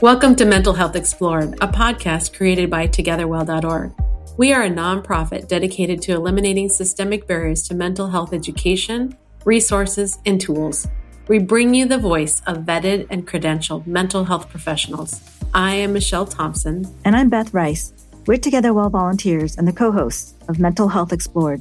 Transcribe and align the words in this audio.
Welcome 0.00 0.36
to 0.36 0.44
Mental 0.44 0.74
Health 0.74 0.94
Explored, 0.94 1.54
a 1.54 1.66
podcast 1.66 2.36
created 2.36 2.70
by 2.70 2.86
TogetherWell.org. 2.86 3.92
We 4.36 4.52
are 4.52 4.62
a 4.62 4.70
nonprofit 4.70 5.48
dedicated 5.48 6.00
to 6.02 6.12
eliminating 6.12 6.68
systemic 6.68 7.26
barriers 7.26 7.66
to 7.66 7.74
mental 7.74 8.06
health 8.06 8.32
education, 8.32 9.18
resources, 9.44 10.20
and 10.24 10.40
tools. 10.40 10.86
We 11.26 11.40
bring 11.40 11.74
you 11.74 11.84
the 11.84 11.98
voice 11.98 12.42
of 12.46 12.58
vetted 12.58 13.08
and 13.10 13.26
credentialed 13.26 13.88
mental 13.88 14.24
health 14.24 14.48
professionals. 14.48 15.20
I 15.52 15.74
am 15.74 15.94
Michelle 15.94 16.26
Thompson. 16.26 16.86
And 17.04 17.16
I'm 17.16 17.28
Beth 17.28 17.52
Rice. 17.52 17.92
We're 18.24 18.36
Together 18.36 18.72
Well 18.72 18.90
volunteers 18.90 19.56
and 19.56 19.66
the 19.66 19.72
co 19.72 19.90
hosts 19.90 20.34
of 20.46 20.60
Mental 20.60 20.86
Health 20.86 21.12
Explored. 21.12 21.60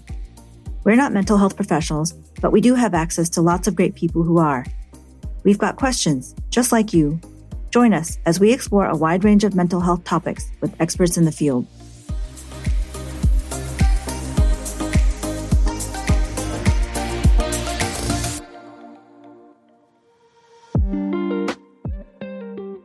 We're 0.84 0.96
not 0.96 1.12
mental 1.12 1.40
health 1.40 1.56
professionals, 1.56 2.14
but 2.40 2.52
we 2.52 2.62
do 2.62 2.76
have 2.76 2.94
access 2.94 3.30
to 3.30 3.42
lots 3.42 3.68
of 3.68 3.76
great 3.76 3.96
people 3.96 4.22
who 4.22 4.38
are. 4.38 4.64
We've 5.44 5.58
got 5.58 5.76
questions, 5.76 6.36
just 6.52 6.72
like 6.72 6.94
you. 6.94 7.20
Join 7.78 7.94
us 7.94 8.18
as 8.26 8.40
we 8.40 8.52
explore 8.52 8.88
a 8.88 8.98
wide 8.98 9.24
range 9.24 9.44
of 9.44 9.54
mental 9.54 9.82
health 9.82 10.04
topics 10.04 10.50
with 10.62 10.74
experts 10.82 11.16
in 11.16 11.26
the 11.26 11.32
field. 11.32 11.68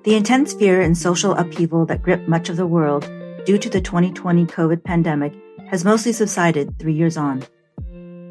The 0.05 0.15
intense 0.15 0.53
fear 0.53 0.83
and 0.83 0.99
social 0.99 1.33
upheaval 1.37 1.87
that 1.87 2.03
gripped 2.03 2.29
much 2.29 2.51
of 2.51 2.59
the 2.59 2.67
world 2.67 3.11
due 3.47 3.57
to 3.57 3.71
the 3.71 3.81
2020 3.81 4.45
COVID 4.45 4.85
pandemic 4.85 5.33
has 5.71 5.87
mostly 5.87 6.13
subsided 6.13 6.79
three 6.79 6.93
years 6.93 7.17
on. 7.17 7.43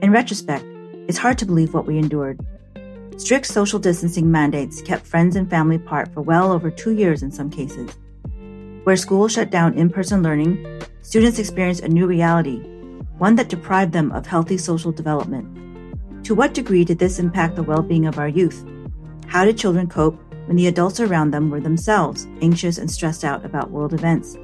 In 0.04 0.12
retrospect, 0.12 0.64
it's 1.08 1.18
hard 1.18 1.40
to 1.40 1.48
believe 1.48 1.74
what 1.74 1.88
we 1.88 1.98
endured. 1.98 2.40
Strict 3.18 3.46
social 3.46 3.80
distancing 3.80 4.32
mandates 4.32 4.82
kept 4.82 5.06
friends 5.06 5.36
and 5.36 5.50
family 5.50 5.76
apart 5.76 6.14
for 6.14 6.22
well 6.22 6.52
over 6.52 6.72
two 6.72 6.92
years 6.92 7.24
in 7.24 7.32
some 7.32 7.50
cases. 7.50 7.92
Where 8.84 8.96
schools 8.96 9.34
shut 9.34 9.52
down 9.52 9.76
in 9.76 9.90
person 9.90 10.24
learning, 10.24 10.82
students 11.02 11.38
experienced 11.38 11.84
a 11.84 11.90
new 11.90 12.08
reality, 12.08 12.60
one 13.18 13.36
that 13.36 13.50
deprived 13.50 13.94
them 13.94 14.12
of 14.12 14.26
healthy 14.26 14.58
social 14.58 14.92
development. 14.92 15.46
To 16.26 16.34
what 16.34 16.54
degree 16.54 16.84
did 16.84 16.98
this 16.98 17.20
impact 17.20 17.56
the 17.56 17.64
well 17.64 17.84
being 17.84 18.08
of 18.08 18.18
our 18.18 18.28
youth? 18.28 18.66
How 19.28 19.46
did 19.46 19.58
children 19.58 19.88
cope 19.88 20.20
when 20.48 20.56
the 20.56 20.68
adults 20.68 21.00
around 21.00 21.32
them 21.32 21.50
were 21.50 21.60
themselves 21.60 22.28
anxious 22.42 22.78
and 22.78 22.90
stressed 22.90 23.24
out 23.24 23.46
about 23.46 23.72
world 23.72 23.94
events? 23.94 24.38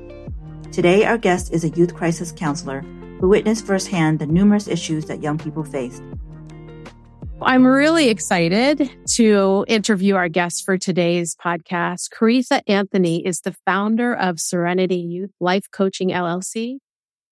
Today, 0.72 1.06
our 1.06 1.18
guest 1.18 1.52
is 1.52 1.64
a 1.64 1.70
youth 1.70 1.96
crisis 1.96 2.32
counselor 2.32 2.82
who 3.20 3.30
witnessed 3.30 3.66
firsthand 3.66 4.20
the 4.20 4.28
numerous 4.28 4.68
issues 4.68 5.06
that 5.06 5.24
young 5.24 5.38
people 5.38 5.64
faced. 5.64 6.04
I'm 7.40 7.68
really 7.68 8.10
excited 8.10 8.90
to 9.14 9.64
interview 9.68 10.16
our 10.16 10.28
guest 10.28 10.66
for 10.66 10.76
today's 10.76 11.36
podcast. 11.36 12.10
Coreetha 12.10 12.62
Anthony 12.68 13.26
is 13.26 13.42
the 13.42 13.56
founder 13.64 14.16
of 14.16 14.40
Serenity 14.40 14.98
Youth 14.98 15.30
Life 15.40 15.66
Coaching 15.72 16.10
LLC, 16.10 16.78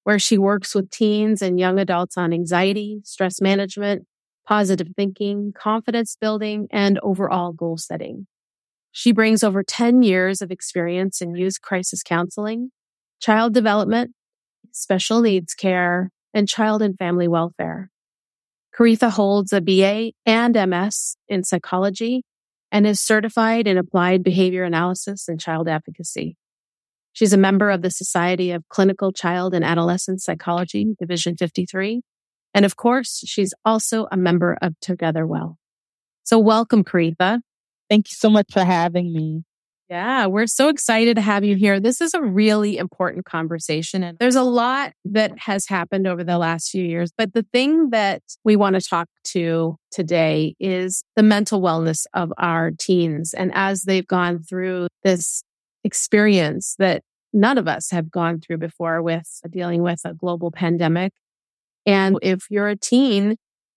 where 0.03 0.19
she 0.19 0.37
works 0.37 0.75
with 0.75 0.91
teens 0.91 1.41
and 1.41 1.59
young 1.59 1.79
adults 1.79 2.17
on 2.17 2.33
anxiety, 2.33 3.01
stress 3.03 3.41
management, 3.41 4.05
positive 4.47 4.89
thinking, 4.95 5.51
confidence 5.57 6.15
building, 6.21 6.67
and 6.69 6.99
overall 7.01 7.51
goal 7.51 7.77
setting. 7.77 8.27
She 8.91 9.11
brings 9.11 9.43
over 9.43 9.63
10 9.63 10.03
years 10.03 10.39
of 10.39 10.51
experience 10.51 11.19
in 11.19 11.35
youth 11.35 11.61
crisis 11.61 12.03
counseling, 12.03 12.69
child 13.19 13.55
development, 13.55 14.11
special 14.71 15.21
needs 15.21 15.55
care, 15.55 16.11
and 16.31 16.47
child 16.47 16.83
and 16.83 16.95
family 16.95 17.27
welfare. 17.27 17.89
Coreetha 18.77 19.09
holds 19.09 19.53
a 19.53 19.61
BA 19.61 20.11
and 20.25 20.53
MS 20.69 21.15
in 21.29 21.43
psychology 21.43 22.23
and 22.71 22.85
is 22.85 22.99
certified 22.99 23.67
in 23.67 23.77
applied 23.77 24.23
behavior 24.23 24.63
analysis 24.63 25.29
and 25.29 25.39
child 25.39 25.69
advocacy. 25.69 26.35
She's 27.13 27.31
a 27.31 27.37
member 27.37 27.69
of 27.69 27.81
the 27.81 27.89
Society 27.89 28.51
of 28.51 28.67
Clinical 28.67 29.13
Child 29.13 29.53
and 29.53 29.63
Adolescent 29.63 30.21
Psychology, 30.21 30.93
Division 30.99 31.37
53. 31.37 32.01
And 32.53 32.65
of 32.65 32.75
course, 32.75 33.23
she's 33.25 33.53
also 33.63 34.07
a 34.11 34.17
member 34.17 34.57
of 34.61 34.77
Together 34.81 35.25
Well. 35.25 35.57
So 36.23 36.37
welcome, 36.37 36.83
Coreetha. 36.83 37.39
Thank 37.89 38.09
you 38.09 38.15
so 38.15 38.29
much 38.29 38.47
for 38.51 38.65
having 38.65 39.13
me. 39.13 39.43
Yeah, 39.89 40.25
we're 40.25 40.47
so 40.47 40.69
excited 40.69 41.15
to 41.15 41.21
have 41.21 41.43
you 41.43 41.55
here. 41.55 41.79
This 41.79 42.01
is 42.01 42.15
a 42.15 42.21
really 42.21 42.77
important 42.77 43.25
conversation. 43.25 44.01
And 44.01 44.17
there's 44.17 44.35
a 44.35 44.41
lot 44.41 44.93
that 45.05 45.37
has 45.37 45.67
happened 45.67 46.07
over 46.07 46.23
the 46.23 46.39
last 46.39 46.71
few 46.71 46.83
years. 46.83 47.11
But 47.15 47.33
the 47.33 47.45
thing 47.53 47.91
that 47.91 48.23
we 48.43 48.55
want 48.55 48.75
to 48.75 48.81
talk 48.81 49.07
to 49.25 49.75
today 49.91 50.55
is 50.59 51.03
the 51.15 51.21
mental 51.21 51.61
wellness 51.61 52.05
of 52.15 52.33
our 52.39 52.71
teens. 52.71 53.35
And 53.35 53.51
as 53.53 53.83
they've 53.83 54.07
gone 54.07 54.41
through 54.41 54.87
this 55.03 55.43
experience 55.83 56.75
that 56.79 57.03
none 57.31 57.59
of 57.59 57.67
us 57.67 57.91
have 57.91 58.09
gone 58.09 58.39
through 58.39 58.57
before 58.57 59.03
with 59.03 59.39
dealing 59.51 59.83
with 59.83 59.99
a 60.03 60.15
global 60.15 60.49
pandemic. 60.49 61.13
And 61.85 62.17
if 62.23 62.45
you're 62.49 62.69
a 62.69 62.75
teen 62.75 63.35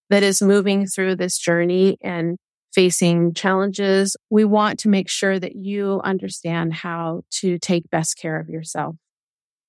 that 0.09 0.23
is 0.23 0.41
moving 0.41 0.87
through 0.87 1.17
this 1.17 1.37
journey 1.37 1.99
and 2.01 2.39
facing 2.79 3.35
challenges, 3.35 4.17
we 4.31 4.45
want 4.45 4.79
to 4.79 4.89
make 4.89 5.09
sure 5.09 5.37
that 5.37 5.57
you 5.57 6.01
understand 6.05 6.73
how 6.73 7.23
to 7.29 7.59
take 7.59 7.91
best 7.91 8.17
care 8.17 8.39
of 8.39 8.49
yourself. 8.49 8.95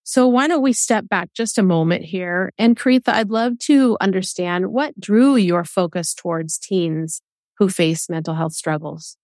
So 0.03 0.27
why 0.27 0.47
don't 0.47 0.61
we 0.61 0.73
step 0.73 1.09
back 1.09 1.33
just 1.33 1.57
a 1.57 1.63
moment 1.63 2.05
here? 2.05 2.51
And 2.59 2.77
Coreetha, 2.77 3.09
I'd 3.09 3.31
love 3.31 3.57
to 3.61 3.97
understand 3.99 4.67
what 4.67 4.99
drew 4.99 5.37
your 5.37 5.63
focus 5.63 6.13
towards 6.13 6.59
teens 6.59 7.23
who 7.57 7.67
face 7.67 8.11
mental 8.11 8.35
health 8.35 8.53
struggles. 8.53 9.17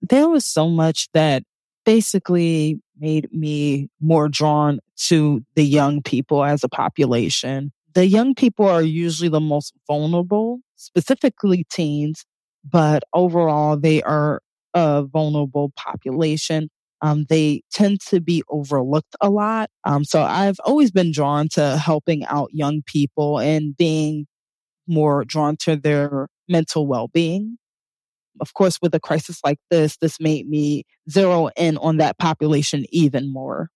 There 0.00 0.28
was 0.28 0.44
so 0.44 0.68
much 0.68 1.08
that 1.14 1.44
basically 1.84 2.80
made 2.98 3.32
me 3.32 3.90
more 4.00 4.28
drawn 4.28 4.80
to 5.06 5.44
the 5.54 5.64
young 5.64 6.02
people 6.02 6.42
as 6.42 6.64
a 6.64 6.68
population. 6.68 7.70
The 7.94 8.08
young 8.08 8.34
people 8.34 8.66
are 8.66 8.82
usually 8.82 9.28
the 9.28 9.38
most 9.38 9.72
vulnerable, 9.86 10.58
specifically 10.74 11.64
teens, 11.70 12.24
but 12.64 13.02
overall, 13.12 13.76
they 13.76 14.02
are 14.02 14.40
a 14.74 15.04
vulnerable 15.04 15.72
population. 15.76 16.68
Um, 17.00 17.26
they 17.28 17.62
tend 17.72 18.00
to 18.08 18.20
be 18.20 18.42
overlooked 18.48 19.16
a 19.20 19.28
lot. 19.28 19.70
Um, 19.84 20.04
so 20.04 20.22
I've 20.22 20.60
always 20.64 20.92
been 20.92 21.10
drawn 21.10 21.48
to 21.50 21.76
helping 21.76 22.24
out 22.26 22.50
young 22.52 22.82
people 22.86 23.40
and 23.40 23.76
being 23.76 24.26
more 24.86 25.24
drawn 25.24 25.56
to 25.62 25.76
their 25.76 26.28
mental 26.48 26.86
well-being. 26.86 27.58
Of 28.40 28.54
course, 28.54 28.78
with 28.80 28.94
a 28.94 29.00
crisis 29.00 29.40
like 29.44 29.58
this, 29.70 29.96
this 29.98 30.18
made 30.20 30.48
me 30.48 30.84
zero 31.10 31.50
in 31.56 31.76
on 31.76 31.98
that 31.98 32.18
population 32.18 32.86
even 32.90 33.32
more. 33.32 33.68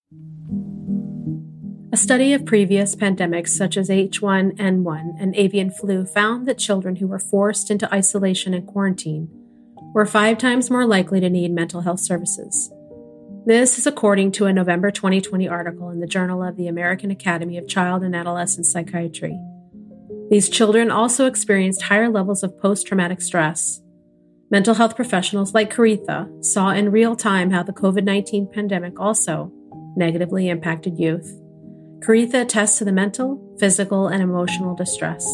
A 1.93 1.95
study 1.95 2.33
of 2.33 2.45
previous 2.45 2.97
pandemics 2.97 3.49
such 3.49 3.77
as 3.77 3.87
H1N1 3.87 5.15
and 5.21 5.33
avian 5.37 5.71
flu 5.71 6.05
found 6.05 6.45
that 6.45 6.57
children 6.57 6.97
who 6.97 7.07
were 7.07 7.17
forced 7.17 7.71
into 7.71 7.91
isolation 7.93 8.53
and 8.53 8.67
quarantine 8.67 9.29
were 9.93 10.05
five 10.05 10.37
times 10.37 10.69
more 10.69 10.85
likely 10.85 11.21
to 11.21 11.29
need 11.29 11.51
mental 11.51 11.79
health 11.79 12.01
services. 12.01 12.69
This 13.45 13.77
is 13.77 13.87
according 13.87 14.33
to 14.33 14.47
a 14.47 14.53
November 14.53 14.91
2020 14.91 15.47
article 15.47 15.89
in 15.89 16.01
the 16.01 16.07
Journal 16.07 16.43
of 16.43 16.57
the 16.57 16.67
American 16.67 17.09
Academy 17.09 17.57
of 17.57 17.69
Child 17.69 18.03
and 18.03 18.13
Adolescent 18.13 18.65
Psychiatry. 18.65 19.39
These 20.29 20.49
children 20.49 20.91
also 20.91 21.25
experienced 21.25 21.83
higher 21.83 22.09
levels 22.09 22.43
of 22.43 22.59
post 22.59 22.85
traumatic 22.85 23.21
stress. 23.21 23.81
Mental 24.51 24.73
health 24.73 24.97
professionals 24.97 25.53
like 25.53 25.73
Coreetha 25.73 26.43
saw 26.43 26.71
in 26.71 26.91
real 26.91 27.15
time 27.15 27.51
how 27.51 27.63
the 27.63 27.71
COVID 27.71 28.03
19 28.03 28.51
pandemic 28.51 28.99
also 28.99 29.53
negatively 29.95 30.49
impacted 30.49 30.99
youth. 30.99 31.33
Coreetha 31.99 32.41
attests 32.43 32.77
to 32.77 32.85
the 32.85 32.91
mental, 32.91 33.41
physical, 33.59 34.07
and 34.07 34.21
emotional 34.21 34.75
distress. 34.75 35.25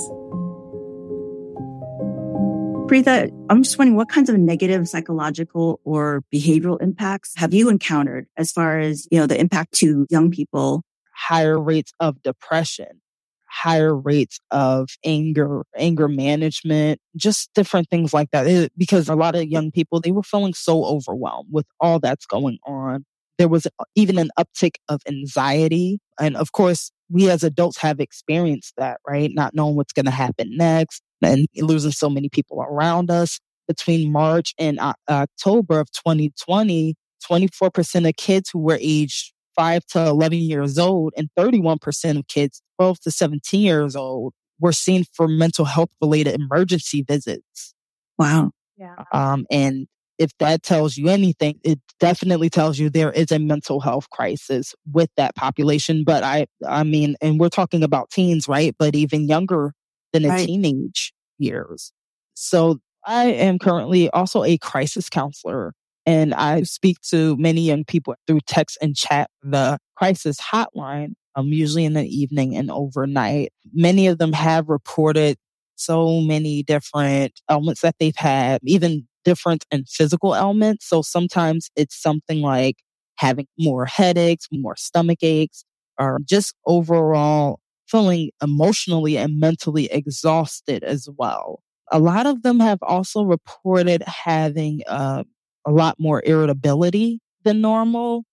Coreetha, 2.87 3.29
I'm 3.49 3.63
just 3.63 3.77
wondering 3.77 3.97
what 3.97 4.09
kinds 4.09 4.29
of 4.29 4.37
negative 4.37 4.87
psychological 4.87 5.81
or 5.83 6.23
behavioral 6.33 6.81
impacts 6.81 7.33
have 7.35 7.53
you 7.53 7.69
encountered 7.69 8.27
as 8.37 8.51
far 8.51 8.79
as, 8.79 9.07
you 9.11 9.19
know, 9.19 9.27
the 9.27 9.39
impact 9.39 9.73
to 9.75 10.07
young 10.09 10.31
people? 10.31 10.83
Higher 11.15 11.59
rates 11.59 11.91
of 11.99 12.21
depression, 12.23 13.01
higher 13.45 13.95
rates 13.95 14.39
of 14.51 14.89
anger, 15.05 15.63
anger 15.77 16.07
management, 16.07 16.99
just 17.15 17.53
different 17.53 17.89
things 17.89 18.13
like 18.13 18.31
that. 18.31 18.47
It, 18.47 18.71
because 18.77 19.09
a 19.09 19.15
lot 19.15 19.35
of 19.35 19.43
young 19.45 19.69
people, 19.69 19.99
they 19.99 20.11
were 20.11 20.23
feeling 20.23 20.53
so 20.53 20.85
overwhelmed 20.85 21.49
with 21.51 21.65
all 21.79 21.99
that's 21.99 22.25
going 22.25 22.57
on 22.65 23.05
there 23.37 23.47
was 23.47 23.67
even 23.95 24.17
an 24.17 24.29
uptick 24.39 24.75
of 24.89 25.01
anxiety. 25.07 25.99
And 26.19 26.35
of 26.37 26.51
course, 26.51 26.91
we 27.09 27.29
as 27.29 27.43
adults 27.43 27.77
have 27.79 27.99
experienced 27.99 28.73
that, 28.77 28.99
right? 29.07 29.31
Not 29.33 29.53
knowing 29.53 29.75
what's 29.75 29.93
going 29.93 30.05
to 30.05 30.11
happen 30.11 30.55
next 30.55 31.01
and 31.21 31.47
losing 31.55 31.91
so 31.91 32.09
many 32.09 32.29
people 32.29 32.61
around 32.61 33.09
us. 33.09 33.39
Between 33.65 34.11
March 34.11 34.53
and 34.59 34.77
October 35.09 35.79
of 35.79 35.89
2020, 35.91 36.95
24% 37.31 38.09
of 38.09 38.15
kids 38.17 38.49
who 38.51 38.59
were 38.59 38.77
aged 38.81 39.31
5 39.55 39.85
to 39.85 40.07
11 40.07 40.39
years 40.39 40.77
old 40.77 41.13
and 41.15 41.29
31% 41.37 42.19
of 42.19 42.27
kids 42.27 42.61
12 42.77 42.99
to 43.01 43.11
17 43.11 43.61
years 43.61 43.95
old 43.95 44.33
were 44.59 44.73
seen 44.73 45.05
for 45.13 45.27
mental 45.29 45.63
health 45.63 45.89
related 46.01 46.35
emergency 46.35 47.03
visits. 47.07 47.73
Wow. 48.17 48.51
Yeah. 48.77 48.95
Um, 49.13 49.45
and 49.49 49.87
if 50.17 50.31
that 50.39 50.63
tells 50.63 50.97
you 50.97 51.09
anything, 51.09 51.59
it 51.63 51.79
definitely 51.99 52.49
tells 52.49 52.79
you 52.79 52.89
there 52.89 53.11
is 53.11 53.31
a 53.31 53.39
mental 53.39 53.79
health 53.79 54.09
crisis 54.09 54.73
with 54.91 55.09
that 55.17 55.35
population. 55.35 56.03
But 56.03 56.23
I, 56.23 56.47
I 56.67 56.83
mean, 56.83 57.15
and 57.21 57.39
we're 57.39 57.49
talking 57.49 57.83
about 57.83 58.11
teens, 58.11 58.47
right? 58.47 58.75
But 58.77 58.95
even 58.95 59.27
younger 59.27 59.73
than 60.11 60.27
right. 60.27 60.45
teenage 60.45 61.13
years. 61.37 61.91
So 62.35 62.79
I 63.05 63.25
am 63.25 63.59
currently 63.59 64.09
also 64.11 64.43
a 64.43 64.57
crisis 64.57 65.09
counselor 65.09 65.73
and 66.05 66.33
I 66.33 66.63
speak 66.63 66.99
to 67.09 67.37
many 67.37 67.61
young 67.61 67.85
people 67.85 68.15
through 68.27 68.41
text 68.45 68.77
and 68.81 68.95
chat, 68.95 69.29
the 69.41 69.77
crisis 69.95 70.37
hotline, 70.39 71.13
um, 71.35 71.47
usually 71.47 71.85
in 71.85 71.93
the 71.93 72.05
evening 72.05 72.55
and 72.55 72.69
overnight. 72.69 73.51
Many 73.73 74.07
of 74.07 74.17
them 74.17 74.33
have 74.33 74.69
reported 74.69 75.37
so 75.75 76.21
many 76.21 76.63
different 76.63 77.39
ailments 77.49 77.81
that 77.81 77.95
they've 77.99 78.15
had, 78.15 78.59
even 78.63 79.07
different 79.23 79.65
in 79.71 79.85
physical 79.85 80.35
ailments. 80.35 80.87
So 80.87 81.01
sometimes 81.01 81.69
it's 81.75 81.99
something 82.01 82.41
like 82.41 82.77
having 83.17 83.47
more 83.59 83.85
headaches, 83.85 84.47
more 84.51 84.75
stomach 84.75 85.19
aches, 85.21 85.65
or 85.99 86.19
just 86.25 86.55
overall 86.65 87.59
feeling 87.87 88.31
emotionally 88.41 89.17
and 89.17 89.39
mentally 89.39 89.85
exhausted 89.91 90.83
as 90.83 91.07
well. 91.17 91.61
A 91.91 91.99
lot 91.99 92.25
of 92.25 92.41
them 92.43 92.59
have 92.59 92.79
also 92.81 93.23
reported 93.23 94.01
having 94.03 94.81
uh, 94.87 95.23
a 95.65 95.71
lot 95.71 95.95
more 95.99 96.21
irritability 96.25 97.19
than 97.43 97.61
normal, 97.61 98.23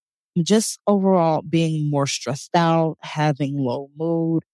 just 0.42 0.78
overall 0.86 1.42
being 1.42 1.90
more 1.90 2.06
stressed 2.06 2.54
out, 2.54 2.96
having 3.02 3.58
low 3.58 3.90
mood, 3.98 4.44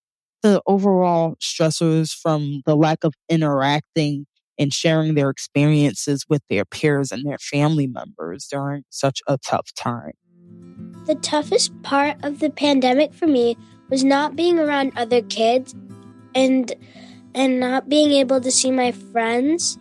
the 0.43 0.63
overall 0.67 1.37
stressors 1.41 2.13
from 2.15 2.63
the 2.67 2.77
lack 2.77 3.05
of 3.05 3.15
interacting 3.29 4.27
and 4.59 4.73
sharing 4.73 5.15
their 5.15 5.31
experiences 5.31 6.27
with 6.29 6.43
their 6.49 6.65
peers 6.65 7.13
and 7.13 7.25
their 7.25 7.39
family 7.39 7.87
members 7.87 8.47
during 8.47 8.85
such 8.91 9.21
a 9.27 9.39
tough 9.39 9.73
time. 9.75 10.13
The 11.07 11.15
toughest 11.17 11.71
part 11.83 12.17
of 12.25 12.41
the 12.41 12.51
pandemic 12.51 13.15
for 13.15 13.27
me 13.27 13.57
was 13.91 14.03
not 14.03 14.37
being 14.37 14.59
around 14.59 14.93
other 14.97 15.23
kids 15.23 15.75
and 16.35 16.75
and 17.35 17.61
not 17.61 17.89
being 17.89 18.13
able 18.13 18.41
to 18.41 18.51
see 18.51 18.71
my 18.71 18.93
friends 18.93 19.79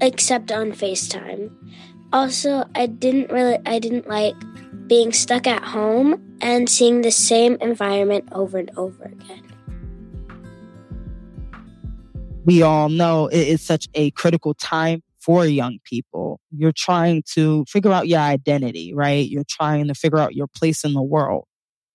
except 0.00 0.50
on 0.50 0.72
FaceTime. 0.72 1.50
Also, 2.12 2.64
I 2.74 2.86
didn't 2.86 3.30
really 3.30 3.58
I 3.64 3.78
didn't 3.78 4.08
like 4.08 4.34
being 4.86 5.12
stuck 5.12 5.46
at 5.46 5.62
home 5.62 6.36
and 6.40 6.68
seeing 6.68 7.00
the 7.00 7.10
same 7.10 7.56
environment 7.60 8.28
over 8.32 8.58
and 8.58 8.70
over 8.76 9.04
again 9.04 9.55
we 12.46 12.62
all 12.62 12.88
know 12.88 13.26
it 13.26 13.48
is 13.48 13.60
such 13.60 13.88
a 13.94 14.12
critical 14.12 14.54
time 14.54 15.02
for 15.18 15.44
young 15.44 15.78
people. 15.84 16.40
You're 16.52 16.72
trying 16.72 17.24
to 17.34 17.64
figure 17.68 17.90
out 17.90 18.06
your 18.06 18.20
identity, 18.20 18.94
right? 18.94 19.28
You're 19.28 19.44
trying 19.48 19.88
to 19.88 19.94
figure 19.94 20.18
out 20.18 20.36
your 20.36 20.46
place 20.46 20.84
in 20.84 20.94
the 20.94 21.02
world. 21.02 21.46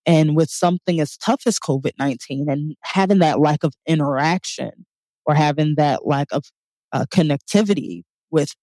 And 0.04 0.36
with 0.36 0.50
something 0.50 1.00
as 1.00 1.16
tough 1.16 1.42
as 1.46 1.58
COVID 1.58 1.92
19 1.98 2.50
and 2.50 2.76
having 2.82 3.20
that 3.20 3.40
lack 3.40 3.64
of 3.64 3.72
interaction 3.86 4.84
or 5.24 5.34
having 5.34 5.76
that 5.76 6.06
lack 6.06 6.28
of 6.32 6.44
uh, 6.92 7.06
connectivity 7.10 8.02
with 8.30 8.54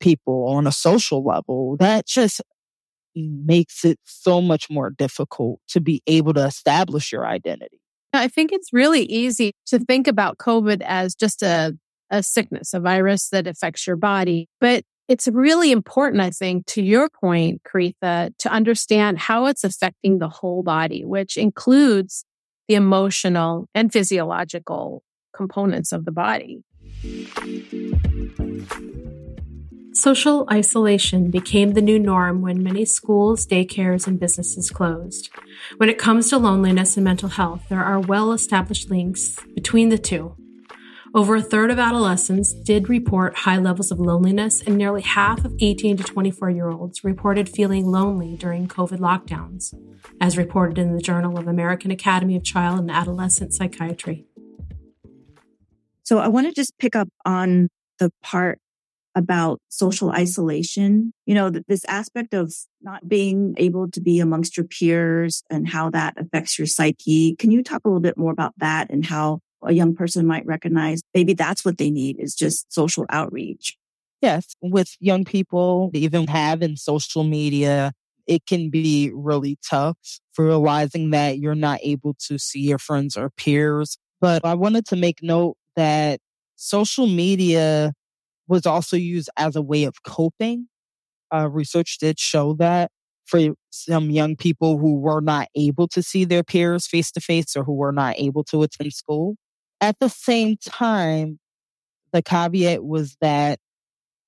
people 0.00 0.48
on 0.48 0.66
a 0.66 0.72
social 0.72 1.24
level, 1.24 1.76
that 1.78 2.06
just 2.06 2.40
makes 3.14 3.84
it 3.84 4.00
so 4.04 4.40
much 4.40 4.68
more 4.68 4.90
difficult 4.90 5.60
to 5.68 5.80
be 5.80 6.02
able 6.08 6.34
to 6.34 6.44
establish 6.44 7.12
your 7.12 7.24
identity. 7.24 7.80
I 8.18 8.28
think 8.28 8.52
it's 8.52 8.72
really 8.72 9.02
easy 9.02 9.52
to 9.66 9.78
think 9.78 10.06
about 10.06 10.38
COVID 10.38 10.82
as 10.84 11.14
just 11.14 11.42
a, 11.42 11.76
a 12.10 12.22
sickness, 12.22 12.74
a 12.74 12.80
virus 12.80 13.28
that 13.30 13.46
affects 13.46 13.86
your 13.86 13.96
body. 13.96 14.48
But 14.60 14.84
it's 15.08 15.28
really 15.28 15.72
important, 15.72 16.20
I 16.20 16.30
think, 16.30 16.66
to 16.66 16.82
your 16.82 17.08
point, 17.08 17.62
Coreetha, 17.62 18.32
to 18.38 18.52
understand 18.52 19.18
how 19.18 19.46
it's 19.46 19.64
affecting 19.64 20.18
the 20.18 20.28
whole 20.28 20.62
body, 20.62 21.04
which 21.04 21.36
includes 21.36 22.24
the 22.68 22.74
emotional 22.74 23.68
and 23.74 23.90
physiological 23.90 25.02
components 25.34 25.92
of 25.92 26.04
the 26.04 26.12
body. 26.12 26.62
Social 29.92 30.46
isolation 30.52 31.30
became 31.30 31.72
the 31.72 31.82
new 31.82 31.98
norm 31.98 32.40
when 32.40 32.62
many 32.62 32.84
schools, 32.84 33.46
daycares, 33.46 34.06
and 34.06 34.20
businesses 34.20 34.70
closed. 34.70 35.30
When 35.78 35.88
it 35.88 35.98
comes 35.98 36.30
to 36.30 36.38
loneliness 36.38 36.96
and 36.96 37.04
mental 37.04 37.30
health, 37.30 37.64
there 37.68 37.82
are 37.82 37.98
well 37.98 38.32
established 38.32 38.90
links 38.90 39.38
between 39.54 39.88
the 39.88 39.98
two. 39.98 40.36
Over 41.14 41.36
a 41.36 41.42
third 41.42 41.70
of 41.70 41.78
adolescents 41.78 42.52
did 42.52 42.88
report 42.88 43.34
high 43.38 43.56
levels 43.56 43.90
of 43.90 43.98
loneliness, 43.98 44.60
and 44.62 44.76
nearly 44.76 45.00
half 45.00 45.44
of 45.44 45.54
18 45.58 45.96
to 45.96 46.04
24 46.04 46.50
year 46.50 46.68
olds 46.68 47.02
reported 47.02 47.48
feeling 47.48 47.86
lonely 47.86 48.36
during 48.36 48.68
COVID 48.68 48.98
lockdowns, 48.98 49.74
as 50.20 50.36
reported 50.36 50.76
in 50.78 50.94
the 50.94 51.02
Journal 51.02 51.38
of 51.38 51.48
American 51.48 51.90
Academy 51.90 52.36
of 52.36 52.44
Child 52.44 52.80
and 52.80 52.90
Adolescent 52.90 53.54
Psychiatry. 53.54 54.26
So 56.04 56.18
I 56.18 56.28
want 56.28 56.46
to 56.46 56.52
just 56.52 56.76
pick 56.78 56.94
up 56.94 57.08
on 57.24 57.68
the 57.98 58.12
part 58.22 58.60
about 59.18 59.60
social 59.68 60.10
isolation. 60.10 61.12
You 61.26 61.34
know, 61.34 61.50
this 61.50 61.84
aspect 61.86 62.32
of 62.32 62.54
not 62.80 63.08
being 63.08 63.54
able 63.58 63.90
to 63.90 64.00
be 64.00 64.20
amongst 64.20 64.56
your 64.56 64.64
peers 64.64 65.42
and 65.50 65.68
how 65.68 65.90
that 65.90 66.14
affects 66.16 66.58
your 66.58 66.66
psyche. 66.66 67.34
Can 67.36 67.50
you 67.50 67.62
talk 67.62 67.82
a 67.84 67.88
little 67.88 68.00
bit 68.00 68.16
more 68.16 68.32
about 68.32 68.54
that 68.58 68.90
and 68.90 69.04
how 69.04 69.40
a 69.62 69.72
young 69.72 69.94
person 69.94 70.24
might 70.24 70.46
recognize 70.46 71.02
maybe 71.14 71.34
that's 71.34 71.64
what 71.64 71.78
they 71.78 71.90
need 71.90 72.20
is 72.20 72.34
just 72.34 72.72
social 72.72 73.04
outreach? 73.10 73.76
Yes, 74.22 74.54
with 74.62 74.96
young 75.00 75.24
people, 75.24 75.90
even 75.94 76.26
having 76.26 76.76
social 76.76 77.24
media, 77.24 77.92
it 78.26 78.46
can 78.46 78.70
be 78.70 79.10
really 79.12 79.58
tough 79.68 79.96
for 80.32 80.44
realizing 80.44 81.10
that 81.10 81.38
you're 81.38 81.54
not 81.54 81.80
able 81.82 82.14
to 82.28 82.38
see 82.38 82.60
your 82.60 82.78
friends 82.78 83.16
or 83.16 83.30
peers. 83.30 83.98
But 84.20 84.44
I 84.44 84.54
wanted 84.54 84.86
to 84.86 84.96
make 84.96 85.22
note 85.22 85.56
that 85.76 86.20
social 86.56 87.06
media 87.06 87.92
was 88.48 88.66
also 88.66 88.96
used 88.96 89.30
as 89.36 89.56
a 89.56 89.62
way 89.62 89.84
of 89.84 90.02
coping. 90.02 90.68
Uh, 91.32 91.48
research 91.48 91.98
did 91.98 92.18
show 92.18 92.54
that 92.54 92.90
for 93.26 93.54
some 93.70 94.10
young 94.10 94.34
people 94.34 94.78
who 94.78 94.98
were 94.98 95.20
not 95.20 95.48
able 95.54 95.86
to 95.88 96.02
see 96.02 96.24
their 96.24 96.42
peers 96.42 96.86
face 96.86 97.10
to 97.12 97.20
face 97.20 97.54
or 97.54 97.64
who 97.64 97.74
were 97.74 97.92
not 97.92 98.14
able 98.18 98.42
to 98.44 98.62
attend 98.62 98.92
school. 98.92 99.36
At 99.80 99.98
the 100.00 100.08
same 100.08 100.56
time, 100.56 101.38
the 102.12 102.22
caveat 102.22 102.84
was 102.84 103.16
that 103.20 103.58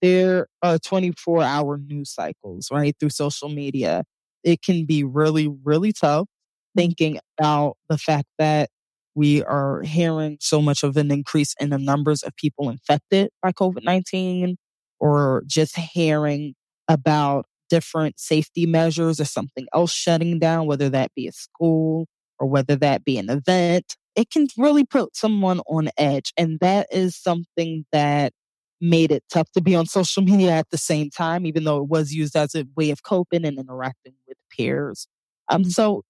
there 0.02 0.49
are 0.62 0.78
24 0.78 1.43
hour 1.43 1.78
news 1.78 2.11
cycles, 2.11 2.68
right? 2.71 2.94
Through 3.00 3.11
social 3.11 3.49
media. 3.49 4.04
It 4.44 4.62
can 4.62 4.87
be 4.87 5.04
really, 5.04 5.49
really 5.64 5.92
tough 5.92 6.26
thinking 6.76 7.18
about 7.38 7.76
the 7.88 7.99
fact 7.99 8.28
that 8.38 8.71
we 9.14 9.43
are 9.43 9.83
hearing 9.83 10.38
so 10.40 10.62
much 10.62 10.83
of 10.83 10.97
an 10.97 11.11
increase 11.11 11.55
in 11.61 11.71
the 11.71 11.79
numbers 11.79 12.23
of 12.23 12.35
people 12.37 12.71
infected 12.71 13.31
by 13.43 13.52
COVID 13.52 13.85
19 13.85 14.57
or 14.99 15.43
just 15.47 15.76
hearing 15.76 16.55
about 16.88 17.47
different 17.69 18.19
safety 18.19 18.67
measures 18.67 19.21
or 19.21 19.25
something 19.25 19.67
else 19.75 19.93
shutting 19.93 20.38
down, 20.38 20.67
whether 20.67 20.88
that 20.90 21.12
be 21.14 21.26
a 21.26 21.33
school 21.33 22.07
or 22.38 22.47
whether 22.47 22.76
that 22.76 23.05
be 23.05 23.17
an 23.17 23.31
event. 23.31 23.97
It 24.17 24.31
can 24.31 24.49
really 24.59 24.85
put 24.85 25.17
someone 25.17 25.61
on 25.61 25.88
edge. 25.97 26.33
And 26.37 26.59
that 26.61 26.88
is 26.90 27.17
something 27.17 27.87
that 27.93 28.33
made 28.81 29.12
it 29.12 29.23
tough 29.33 29.50
to 29.52 29.61
be 29.61 29.75
on 29.75 29.87
social 29.87 30.23
media 30.25 30.52
at 30.52 30.71
the 30.71 30.79
same 30.79 31.11
time, 31.11 31.47
even 31.47 31.64
though 31.64 31.79
it 31.79 31.88
was 31.88 32.12
used 32.12 32.37
as 32.37 32.55
a 32.55 32.67
way 32.76 32.90
of 32.90 33.02
coping 33.02 33.45
and 33.45 33.59
interacting 33.59 34.14
with 34.26 34.37
peers. 34.50 35.07
Um, 35.49 35.62
mm-hmm. 35.62 35.71
so 35.71 36.02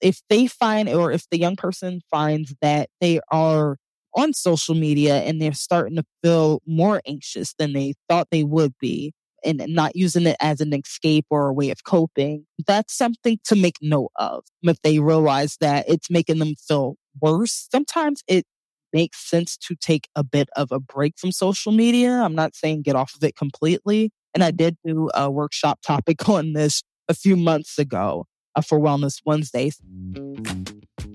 if 0.00 0.20
they 0.28 0.46
find 0.46 0.88
or 0.88 1.12
if 1.12 1.28
the 1.30 1.38
young 1.38 1.56
person 1.56 2.00
finds 2.10 2.54
that 2.62 2.88
they 3.00 3.20
are 3.30 3.76
on 4.14 4.32
social 4.32 4.74
media 4.74 5.18
and 5.22 5.40
they're 5.40 5.52
starting 5.52 5.96
to 5.96 6.04
feel 6.22 6.60
more 6.66 7.00
anxious 7.06 7.54
than 7.58 7.72
they 7.72 7.94
thought 8.08 8.28
they 8.30 8.44
would 8.44 8.72
be 8.80 9.12
and 9.44 9.64
not 9.68 9.96
using 9.96 10.26
it 10.26 10.36
as 10.40 10.60
an 10.60 10.74
escape 10.74 11.26
or 11.30 11.48
a 11.48 11.52
way 11.52 11.70
of 11.70 11.84
coping, 11.84 12.44
that's 12.66 12.96
something 12.96 13.38
to 13.44 13.56
make 13.56 13.76
note 13.80 14.10
of. 14.16 14.44
If 14.62 14.80
they 14.82 14.98
realize 14.98 15.56
that 15.60 15.88
it's 15.88 16.10
making 16.10 16.38
them 16.38 16.54
feel 16.56 16.96
worse, 17.20 17.68
sometimes 17.70 18.22
it 18.28 18.44
makes 18.92 19.18
sense 19.28 19.56
to 19.56 19.76
take 19.76 20.08
a 20.14 20.24
bit 20.24 20.48
of 20.56 20.72
a 20.72 20.80
break 20.80 21.14
from 21.16 21.32
social 21.32 21.72
media. 21.72 22.10
I'm 22.10 22.34
not 22.34 22.54
saying 22.54 22.82
get 22.82 22.96
off 22.96 23.14
of 23.14 23.24
it 23.24 23.36
completely. 23.36 24.10
And 24.34 24.44
I 24.44 24.50
mm-hmm. 24.50 24.56
did 24.56 24.76
do 24.84 25.10
a 25.14 25.30
workshop 25.30 25.80
topic 25.86 26.28
on 26.28 26.52
this 26.52 26.82
a 27.08 27.14
few 27.14 27.36
months 27.36 27.78
ago 27.78 28.26
Uh, 28.56 28.60
for 28.60 28.80
Wellness 28.80 29.20
Wednesdays. 29.24 29.80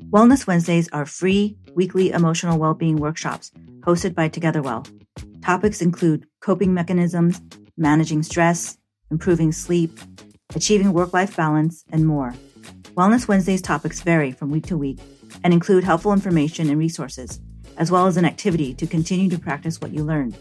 Wellness 0.10 0.48
Wednesdays 0.48 0.88
are 0.94 1.06
free 1.06 1.58
weekly 1.75 2.12
emotional 2.12 2.58
well-being 2.58 2.96
workshops 2.96 3.51
hosted 3.82 4.15
by 4.15 4.30
TogetherWell. 4.30 4.88
Topics 5.42 5.82
include 5.82 6.25
coping 6.39 6.74
mechanisms, 6.74 7.42
managing 7.77 8.24
stress, 8.24 8.77
improving 9.12 9.51
sleep, 9.51 10.00
achieving 10.56 10.94
work-life 10.94 11.36
balance, 11.36 11.84
and 11.92 12.08
more. 12.08 12.34
Wellness 12.96 13.27
Wednesdays 13.27 13.62
topics 13.62 14.01
vary 14.01 14.32
from 14.32 14.50
week 14.50 14.65
to 14.68 14.77
week 14.77 15.00
and 15.44 15.54
include 15.54 15.84
helpful 15.84 16.13
information 16.13 16.70
and 16.70 16.80
resources, 16.80 17.42
as 17.77 17.92
well 17.92 18.08
as 18.08 18.15
an 18.15 18.25
activity 18.25 18.74
to 18.74 18.88
continue 18.88 19.30
to 19.30 19.38
practice 19.38 19.82
what 19.82 19.92
you 19.92 20.04
learned. 20.04 20.38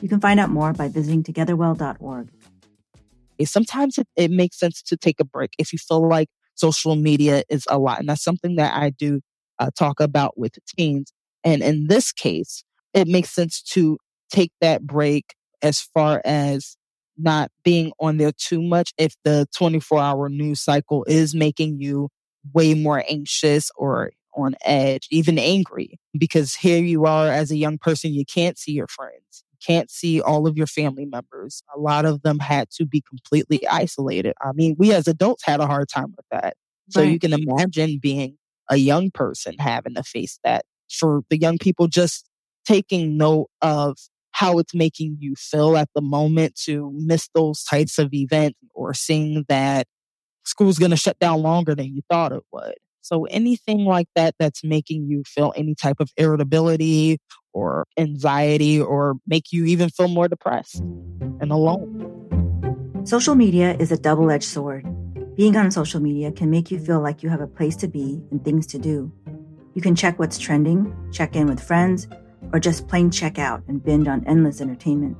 You 0.00 0.08
can 0.08 0.20
find 0.20 0.38
out 0.38 0.50
more 0.50 0.72
by 0.72 0.88
visiting 0.88 1.22
togetherwell.org. 1.22 2.30
Sometimes 3.44 3.98
it, 3.98 4.08
it 4.16 4.30
makes 4.30 4.58
sense 4.58 4.80
to 4.82 4.96
take 4.96 5.20
a 5.20 5.24
break 5.24 5.50
if 5.58 5.72
you 5.72 5.78
feel 5.78 6.08
like 6.08 6.28
social 6.56 6.96
media 6.96 7.42
is 7.48 7.64
a 7.68 7.78
lot. 7.78 8.00
And 8.00 8.08
that's 8.08 8.24
something 8.24 8.56
that 8.56 8.74
I 8.74 8.90
do 8.90 9.20
uh, 9.58 9.70
talk 9.78 10.00
about 10.00 10.38
with 10.38 10.52
teens. 10.76 11.12
And 11.44 11.62
in 11.62 11.86
this 11.86 12.12
case, 12.12 12.64
it 12.94 13.06
makes 13.06 13.30
sense 13.30 13.62
to 13.62 13.98
take 14.30 14.52
that 14.60 14.86
break 14.86 15.34
as 15.62 15.80
far 15.80 16.20
as 16.24 16.76
not 17.18 17.50
being 17.64 17.92
on 17.98 18.18
there 18.18 18.32
too 18.32 18.60
much 18.62 18.92
if 18.98 19.14
the 19.24 19.46
24 19.56 20.00
hour 20.00 20.28
news 20.28 20.60
cycle 20.60 21.04
is 21.08 21.34
making 21.34 21.80
you 21.80 22.08
way 22.52 22.74
more 22.74 23.02
anxious 23.08 23.70
or 23.76 24.10
on 24.36 24.54
edge, 24.64 25.06
even 25.10 25.38
angry, 25.38 25.98
because 26.18 26.54
here 26.54 26.82
you 26.82 27.06
are 27.06 27.28
as 27.28 27.50
a 27.50 27.56
young 27.56 27.78
person, 27.78 28.12
you 28.12 28.24
can't 28.26 28.58
see 28.58 28.72
your 28.72 28.86
friends, 28.86 29.44
can't 29.64 29.90
see 29.90 30.20
all 30.20 30.46
of 30.46 30.56
your 30.56 30.66
family 30.66 31.06
members. 31.06 31.62
A 31.74 31.78
lot 31.78 32.04
of 32.04 32.22
them 32.22 32.38
had 32.38 32.70
to 32.72 32.86
be 32.86 33.02
completely 33.02 33.66
isolated. 33.68 34.34
I 34.42 34.52
mean, 34.52 34.76
we 34.78 34.92
as 34.92 35.08
adults 35.08 35.44
had 35.44 35.60
a 35.60 35.66
hard 35.66 35.88
time 35.88 36.14
with 36.16 36.26
that. 36.30 36.54
So 36.90 37.00
right. 37.00 37.10
you 37.10 37.18
can 37.18 37.32
imagine 37.32 37.98
being 38.00 38.36
a 38.70 38.76
young 38.76 39.10
person 39.10 39.56
having 39.58 39.94
to 39.94 40.02
face 40.02 40.38
that. 40.44 40.64
For 40.88 41.22
the 41.30 41.38
young 41.38 41.58
people, 41.58 41.88
just 41.88 42.28
taking 42.64 43.16
note 43.16 43.48
of 43.60 43.98
how 44.30 44.58
it's 44.58 44.74
making 44.74 45.16
you 45.18 45.34
feel 45.34 45.76
at 45.76 45.88
the 45.94 46.00
moment 46.00 46.54
to 46.64 46.92
miss 46.94 47.28
those 47.34 47.64
types 47.64 47.98
of 47.98 48.12
events 48.12 48.58
or 48.74 48.94
seeing 48.94 49.44
that 49.48 49.86
school's 50.44 50.78
going 50.78 50.90
to 50.90 50.96
shut 50.96 51.18
down 51.18 51.42
longer 51.42 51.74
than 51.74 51.86
you 51.86 52.02
thought 52.10 52.32
it 52.32 52.42
would. 52.52 52.74
So 53.06 53.24
anything 53.26 53.84
like 53.84 54.08
that 54.16 54.34
that's 54.38 54.64
making 54.64 55.08
you 55.08 55.22
feel 55.24 55.52
any 55.56 55.74
type 55.74 55.96
of 56.00 56.10
irritability 56.16 57.18
or 57.52 57.86
anxiety 57.96 58.80
or 58.80 59.14
make 59.26 59.52
you 59.52 59.64
even 59.64 59.90
feel 59.90 60.08
more 60.08 60.28
depressed 60.28 60.80
and 61.40 61.52
alone. 61.52 63.02
Social 63.04 63.36
media 63.36 63.76
is 63.78 63.92
a 63.92 63.96
double 63.96 64.30
edged 64.30 64.44
sword. 64.44 64.84
Being 65.36 65.56
on 65.56 65.70
social 65.70 66.00
media 66.00 66.32
can 66.32 66.50
make 66.50 66.70
you 66.72 66.78
feel 66.80 67.00
like 67.00 67.22
you 67.22 67.28
have 67.28 67.40
a 67.40 67.46
place 67.46 67.76
to 67.76 67.88
be 67.88 68.20
and 68.30 68.44
things 68.44 68.66
to 68.68 68.78
do. 68.78 69.12
You 69.74 69.82
can 69.82 69.94
check 69.94 70.18
what's 70.18 70.38
trending, 70.38 70.92
check 71.12 71.36
in 71.36 71.46
with 71.46 71.62
friends, 71.62 72.08
or 72.52 72.58
just 72.58 72.88
plain 72.88 73.10
check 73.10 73.38
out 73.38 73.62
and 73.68 73.84
binge 73.84 74.08
on 74.08 74.26
endless 74.26 74.60
entertainment. 74.60 75.16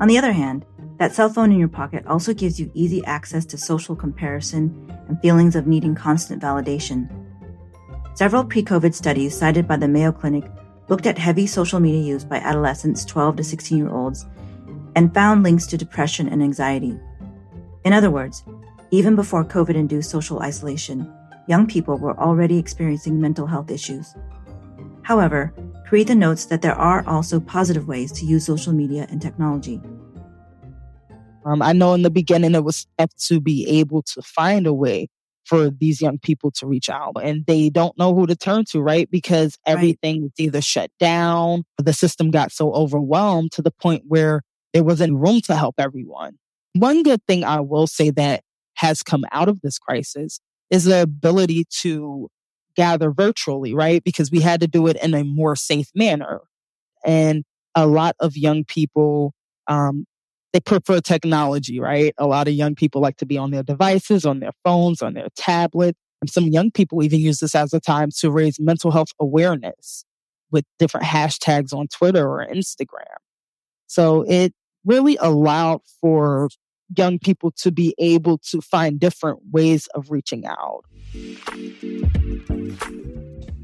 On 0.00 0.08
the 0.08 0.18
other 0.18 0.32
hand, 0.32 0.66
that 1.00 1.14
cell 1.14 1.30
phone 1.30 1.50
in 1.50 1.58
your 1.58 1.66
pocket 1.66 2.06
also 2.06 2.34
gives 2.34 2.60
you 2.60 2.70
easy 2.74 3.02
access 3.06 3.46
to 3.46 3.56
social 3.56 3.96
comparison 3.96 4.94
and 5.08 5.18
feelings 5.22 5.56
of 5.56 5.66
needing 5.66 5.94
constant 5.94 6.42
validation. 6.42 7.08
Several 8.12 8.44
pre 8.44 8.62
COVID 8.62 8.92
studies 8.92 9.36
cited 9.36 9.66
by 9.66 9.78
the 9.78 9.88
Mayo 9.88 10.12
Clinic 10.12 10.44
looked 10.90 11.06
at 11.06 11.16
heavy 11.16 11.46
social 11.46 11.80
media 11.80 12.02
use 12.02 12.22
by 12.22 12.36
adolescents 12.36 13.06
12 13.06 13.36
to 13.36 13.44
16 13.44 13.78
year 13.78 13.88
olds 13.88 14.26
and 14.94 15.14
found 15.14 15.42
links 15.42 15.66
to 15.68 15.78
depression 15.78 16.28
and 16.28 16.42
anxiety. 16.42 17.00
In 17.84 17.94
other 17.94 18.10
words, 18.10 18.44
even 18.90 19.16
before 19.16 19.42
COVID 19.42 19.76
induced 19.76 20.10
social 20.10 20.40
isolation, 20.40 21.10
young 21.48 21.66
people 21.66 21.96
were 21.96 22.20
already 22.20 22.58
experiencing 22.58 23.18
mental 23.18 23.46
health 23.46 23.70
issues. 23.70 24.14
However, 25.00 25.54
Coreetha 25.88 26.14
notes 26.14 26.44
that 26.44 26.60
there 26.60 26.74
are 26.74 27.08
also 27.08 27.40
positive 27.40 27.88
ways 27.88 28.12
to 28.12 28.26
use 28.26 28.44
social 28.44 28.74
media 28.74 29.06
and 29.08 29.22
technology. 29.22 29.80
Um, 31.44 31.62
I 31.62 31.72
know 31.72 31.94
in 31.94 32.02
the 32.02 32.10
beginning 32.10 32.54
it 32.54 32.64
was 32.64 32.86
tough 32.98 33.14
to 33.26 33.40
be 33.40 33.66
able 33.68 34.02
to 34.02 34.22
find 34.22 34.66
a 34.66 34.74
way 34.74 35.08
for 35.44 35.70
these 35.70 36.00
young 36.00 36.18
people 36.18 36.50
to 36.52 36.66
reach 36.66 36.88
out 36.88 37.12
and 37.22 37.44
they 37.46 37.70
don't 37.70 37.96
know 37.98 38.14
who 38.14 38.26
to 38.26 38.36
turn 38.36 38.64
to, 38.70 38.80
right? 38.80 39.10
Because 39.10 39.58
everything 39.66 40.16
right. 40.16 40.22
was 40.22 40.32
either 40.38 40.60
shut 40.60 40.90
down, 41.00 41.64
the 41.78 41.92
system 41.92 42.30
got 42.30 42.52
so 42.52 42.72
overwhelmed 42.72 43.52
to 43.52 43.62
the 43.62 43.70
point 43.70 44.04
where 44.06 44.42
there 44.72 44.84
wasn't 44.84 45.18
room 45.18 45.40
to 45.42 45.56
help 45.56 45.74
everyone. 45.78 46.38
One 46.74 47.02
good 47.02 47.20
thing 47.26 47.42
I 47.42 47.60
will 47.60 47.86
say 47.86 48.10
that 48.10 48.42
has 48.76 49.02
come 49.02 49.24
out 49.32 49.48
of 49.48 49.60
this 49.62 49.78
crisis 49.78 50.40
is 50.70 50.84
the 50.84 51.02
ability 51.02 51.64
to 51.80 52.28
gather 52.76 53.10
virtually, 53.10 53.74
right? 53.74 54.04
Because 54.04 54.30
we 54.30 54.40
had 54.40 54.60
to 54.60 54.68
do 54.68 54.86
it 54.86 54.96
in 55.02 55.14
a 55.14 55.24
more 55.24 55.56
safe 55.56 55.88
manner. 55.94 56.42
And 57.04 57.44
a 57.74 57.86
lot 57.86 58.14
of 58.20 58.36
young 58.36 58.64
people 58.64 59.34
um, 59.66 60.06
they 60.52 60.60
prefer 60.60 61.00
technology, 61.00 61.80
right? 61.80 62.14
A 62.18 62.26
lot 62.26 62.48
of 62.48 62.54
young 62.54 62.74
people 62.74 63.00
like 63.00 63.16
to 63.18 63.26
be 63.26 63.38
on 63.38 63.50
their 63.50 63.62
devices, 63.62 64.26
on 64.26 64.40
their 64.40 64.52
phones, 64.64 65.02
on 65.02 65.14
their 65.14 65.28
tablet. 65.36 65.96
And 66.20 66.28
some 66.28 66.48
young 66.48 66.70
people 66.70 67.02
even 67.02 67.20
use 67.20 67.38
this 67.38 67.54
as 67.54 67.72
a 67.72 67.80
time 67.80 68.10
to 68.18 68.30
raise 68.30 68.58
mental 68.60 68.90
health 68.90 69.12
awareness 69.20 70.04
with 70.50 70.64
different 70.78 71.06
hashtags 71.06 71.72
on 71.72 71.88
Twitter 71.88 72.26
or 72.26 72.46
Instagram. 72.46 73.16
So 73.86 74.22
it 74.28 74.52
really 74.84 75.16
allowed 75.20 75.80
for 76.00 76.48
young 76.96 77.18
people 77.18 77.52
to 77.52 77.70
be 77.70 77.94
able 77.98 78.38
to 78.38 78.60
find 78.60 78.98
different 78.98 79.38
ways 79.52 79.86
of 79.94 80.10
reaching 80.10 80.44
out. 80.46 80.84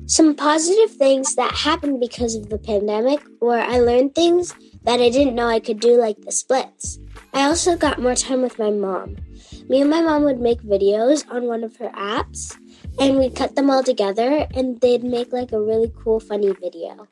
Some 0.08 0.36
positive 0.36 0.96
things 0.96 1.34
that 1.34 1.52
happened 1.52 1.98
because 1.98 2.36
of 2.36 2.48
the 2.48 2.58
pandemic 2.58 3.20
were 3.40 3.58
I 3.58 3.80
learned 3.80 4.14
things 4.14 4.54
that 4.84 5.00
I 5.00 5.10
didn't 5.10 5.34
know 5.34 5.48
I 5.48 5.58
could 5.58 5.80
do, 5.80 5.96
like 5.96 6.20
the 6.20 6.30
splits. 6.30 7.00
I 7.34 7.42
also 7.42 7.76
got 7.76 8.00
more 8.00 8.14
time 8.14 8.40
with 8.40 8.56
my 8.56 8.70
mom. 8.70 9.16
Me 9.68 9.80
and 9.80 9.90
my 9.90 10.00
mom 10.02 10.22
would 10.22 10.40
make 10.40 10.62
videos 10.62 11.28
on 11.28 11.46
one 11.46 11.64
of 11.64 11.76
her 11.78 11.88
apps, 11.88 12.56
and 13.00 13.18
we'd 13.18 13.34
cut 13.34 13.56
them 13.56 13.68
all 13.68 13.82
together, 13.82 14.46
and 14.54 14.80
they'd 14.80 15.02
make 15.02 15.32
like 15.32 15.50
a 15.50 15.60
really 15.60 15.92
cool, 16.04 16.20
funny 16.20 16.52
video. 16.52 17.08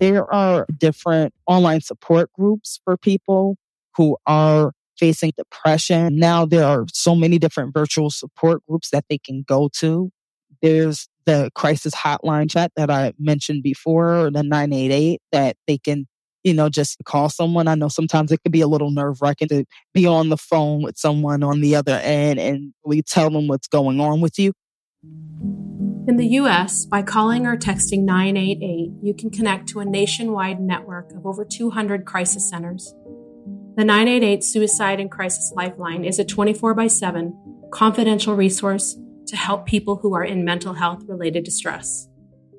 There 0.00 0.32
are 0.32 0.66
different 0.78 1.34
online 1.46 1.82
support 1.82 2.32
groups 2.32 2.80
for 2.82 2.96
people 2.96 3.58
who 3.96 4.16
are 4.26 4.72
facing 4.98 5.32
depression. 5.36 6.18
Now 6.18 6.46
there 6.46 6.64
are 6.64 6.86
so 6.92 7.14
many 7.14 7.38
different 7.38 7.74
virtual 7.74 8.10
support 8.10 8.62
groups 8.66 8.90
that 8.90 9.04
they 9.10 9.18
can 9.18 9.44
go 9.46 9.68
to. 9.80 10.10
There's 10.64 11.08
the 11.26 11.50
crisis 11.54 11.94
hotline 11.94 12.50
chat 12.50 12.72
that 12.76 12.90
I 12.90 13.12
mentioned 13.18 13.62
before, 13.62 14.30
the 14.32 14.42
988 14.42 15.20
that 15.30 15.56
they 15.66 15.76
can, 15.76 16.06
you 16.42 16.54
know, 16.54 16.70
just 16.70 16.96
call 17.04 17.28
someone. 17.28 17.68
I 17.68 17.74
know 17.74 17.88
sometimes 17.88 18.32
it 18.32 18.40
can 18.42 18.50
be 18.50 18.62
a 18.62 18.66
little 18.66 18.90
nerve 18.90 19.20
wracking 19.20 19.48
to 19.48 19.66
be 19.92 20.06
on 20.06 20.30
the 20.30 20.38
phone 20.38 20.82
with 20.82 20.96
someone 20.96 21.42
on 21.42 21.60
the 21.60 21.76
other 21.76 22.00
end 22.02 22.40
and 22.40 22.72
we 22.82 23.02
tell 23.02 23.28
them 23.28 23.46
what's 23.46 23.68
going 23.68 24.00
on 24.00 24.22
with 24.22 24.38
you. 24.38 24.54
In 26.08 26.16
the 26.16 26.28
US, 26.28 26.86
by 26.86 27.02
calling 27.02 27.44
or 27.44 27.58
texting 27.58 28.04
988, 28.04 28.90
you 29.02 29.12
can 29.12 29.28
connect 29.30 29.68
to 29.68 29.80
a 29.80 29.84
nationwide 29.84 30.60
network 30.60 31.12
of 31.12 31.26
over 31.26 31.44
200 31.44 32.06
crisis 32.06 32.48
centers. 32.48 32.94
The 33.76 33.84
988 33.84 34.42
Suicide 34.42 34.98
and 34.98 35.10
Crisis 35.10 35.52
Lifeline 35.54 36.06
is 36.06 36.18
a 36.18 36.24
24 36.24 36.72
by 36.72 36.86
7 36.86 37.36
confidential 37.70 38.34
resource 38.34 38.96
to 39.26 39.36
help 39.36 39.66
people 39.66 39.96
who 39.96 40.14
are 40.14 40.24
in 40.24 40.44
mental 40.44 40.74
health 40.74 41.02
related 41.06 41.44
distress. 41.44 42.08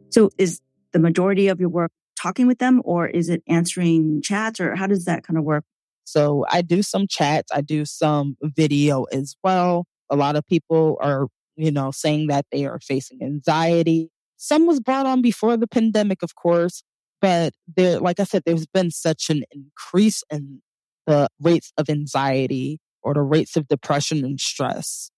So, 0.09 0.29
is 0.37 0.61
the 0.93 0.99
majority 0.99 1.47
of 1.47 1.59
your 1.59 1.69
work 1.69 1.91
talking 2.19 2.47
with 2.47 2.59
them, 2.59 2.81
or 2.85 3.07
is 3.07 3.29
it 3.29 3.43
answering 3.47 4.21
chats, 4.23 4.59
or 4.59 4.75
how 4.75 4.87
does 4.87 5.05
that 5.05 5.23
kind 5.23 5.37
of 5.37 5.43
work? 5.43 5.63
So, 6.05 6.45
I 6.49 6.61
do 6.61 6.81
some 6.81 7.07
chats, 7.07 7.51
I 7.51 7.61
do 7.61 7.85
some 7.85 8.37
video 8.41 9.03
as 9.05 9.35
well. 9.43 9.85
A 10.09 10.15
lot 10.15 10.35
of 10.35 10.45
people 10.47 10.97
are, 11.01 11.27
you 11.55 11.71
know, 11.71 11.91
saying 11.91 12.27
that 12.27 12.45
they 12.51 12.65
are 12.65 12.79
facing 12.79 13.21
anxiety. 13.23 14.09
Some 14.37 14.65
was 14.65 14.79
brought 14.79 15.05
on 15.05 15.21
before 15.21 15.57
the 15.57 15.67
pandemic, 15.67 16.21
of 16.21 16.35
course, 16.35 16.83
but 17.21 17.53
there, 17.75 17.99
like 17.99 18.19
I 18.19 18.23
said, 18.23 18.43
there's 18.45 18.67
been 18.67 18.91
such 18.91 19.29
an 19.29 19.43
increase 19.51 20.23
in 20.29 20.61
the 21.07 21.27
rates 21.41 21.71
of 21.77 21.89
anxiety 21.89 22.79
or 23.01 23.13
the 23.13 23.21
rates 23.21 23.55
of 23.55 23.67
depression 23.67 24.25
and 24.25 24.39
stress 24.39 25.11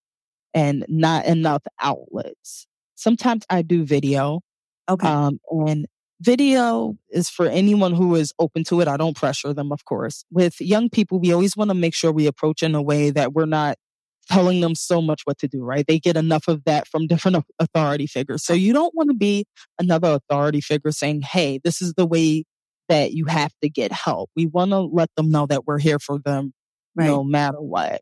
and 0.58 0.84
not 0.88 1.26
enough 1.26 1.62
outlets. 1.80 2.66
Sometimes 2.96 3.46
I 3.48 3.62
do 3.62 3.86
video. 3.86 4.42
Okay. 4.90 5.08
Um, 5.08 5.40
and 5.52 5.86
video 6.20 6.96
is 7.12 7.30
for 7.30 7.46
anyone 7.46 7.94
who 7.94 8.16
is 8.16 8.34
open 8.40 8.64
to 8.64 8.82
it. 8.82 8.88
I 8.88 8.98
don't 8.98 9.16
pressure 9.16 9.54
them, 9.54 9.72
of 9.72 9.86
course. 9.86 10.26
With 10.32 10.60
young 10.60 10.90
people, 10.90 11.20
we 11.20 11.32
always 11.32 11.56
want 11.56 11.70
to 11.70 11.76
make 11.76 11.94
sure 11.94 12.12
we 12.12 12.26
approach 12.26 12.64
in 12.64 12.74
a 12.74 12.82
way 12.82 13.12
that 13.12 13.34
we're 13.34 13.46
not 13.46 13.78
telling 14.32 14.62
them 14.62 14.74
so 14.74 15.00
much 15.00 15.22
what 15.26 15.38
to 15.38 15.48
do, 15.48 15.62
right? 15.62 15.86
They 15.88 16.00
get 16.00 16.18
enough 16.18 16.48
of 16.48 16.64
that 16.64 16.88
from 16.88 17.06
different 17.08 17.46
authority 17.60 18.08
figures. 18.08 18.44
So 18.44 18.54
you 18.54 18.74
don't 18.74 18.96
want 18.96 19.12
to 19.12 19.16
be 19.16 19.46
another 19.78 20.14
authority 20.14 20.62
figure 20.62 20.92
saying, 20.92 21.22
Hey, 21.22 21.60
this 21.64 21.84
is 21.84 21.94
the 21.94 22.08
way 22.08 22.46
that 22.90 23.12
you 23.12 23.26
have 23.26 23.52
to 23.62 23.70
get 23.70 23.92
help. 23.92 24.32
We 24.36 24.48
want 24.48 24.72
to 24.72 24.80
let 24.80 25.10
them 25.18 25.30
know 25.30 25.46
that 25.46 25.68
we're 25.68 25.78
here 25.78 26.00
for 26.00 26.18
them 26.18 26.54
right. 26.96 27.06
no 27.06 27.24
matter 27.24 27.62
what. 27.62 28.02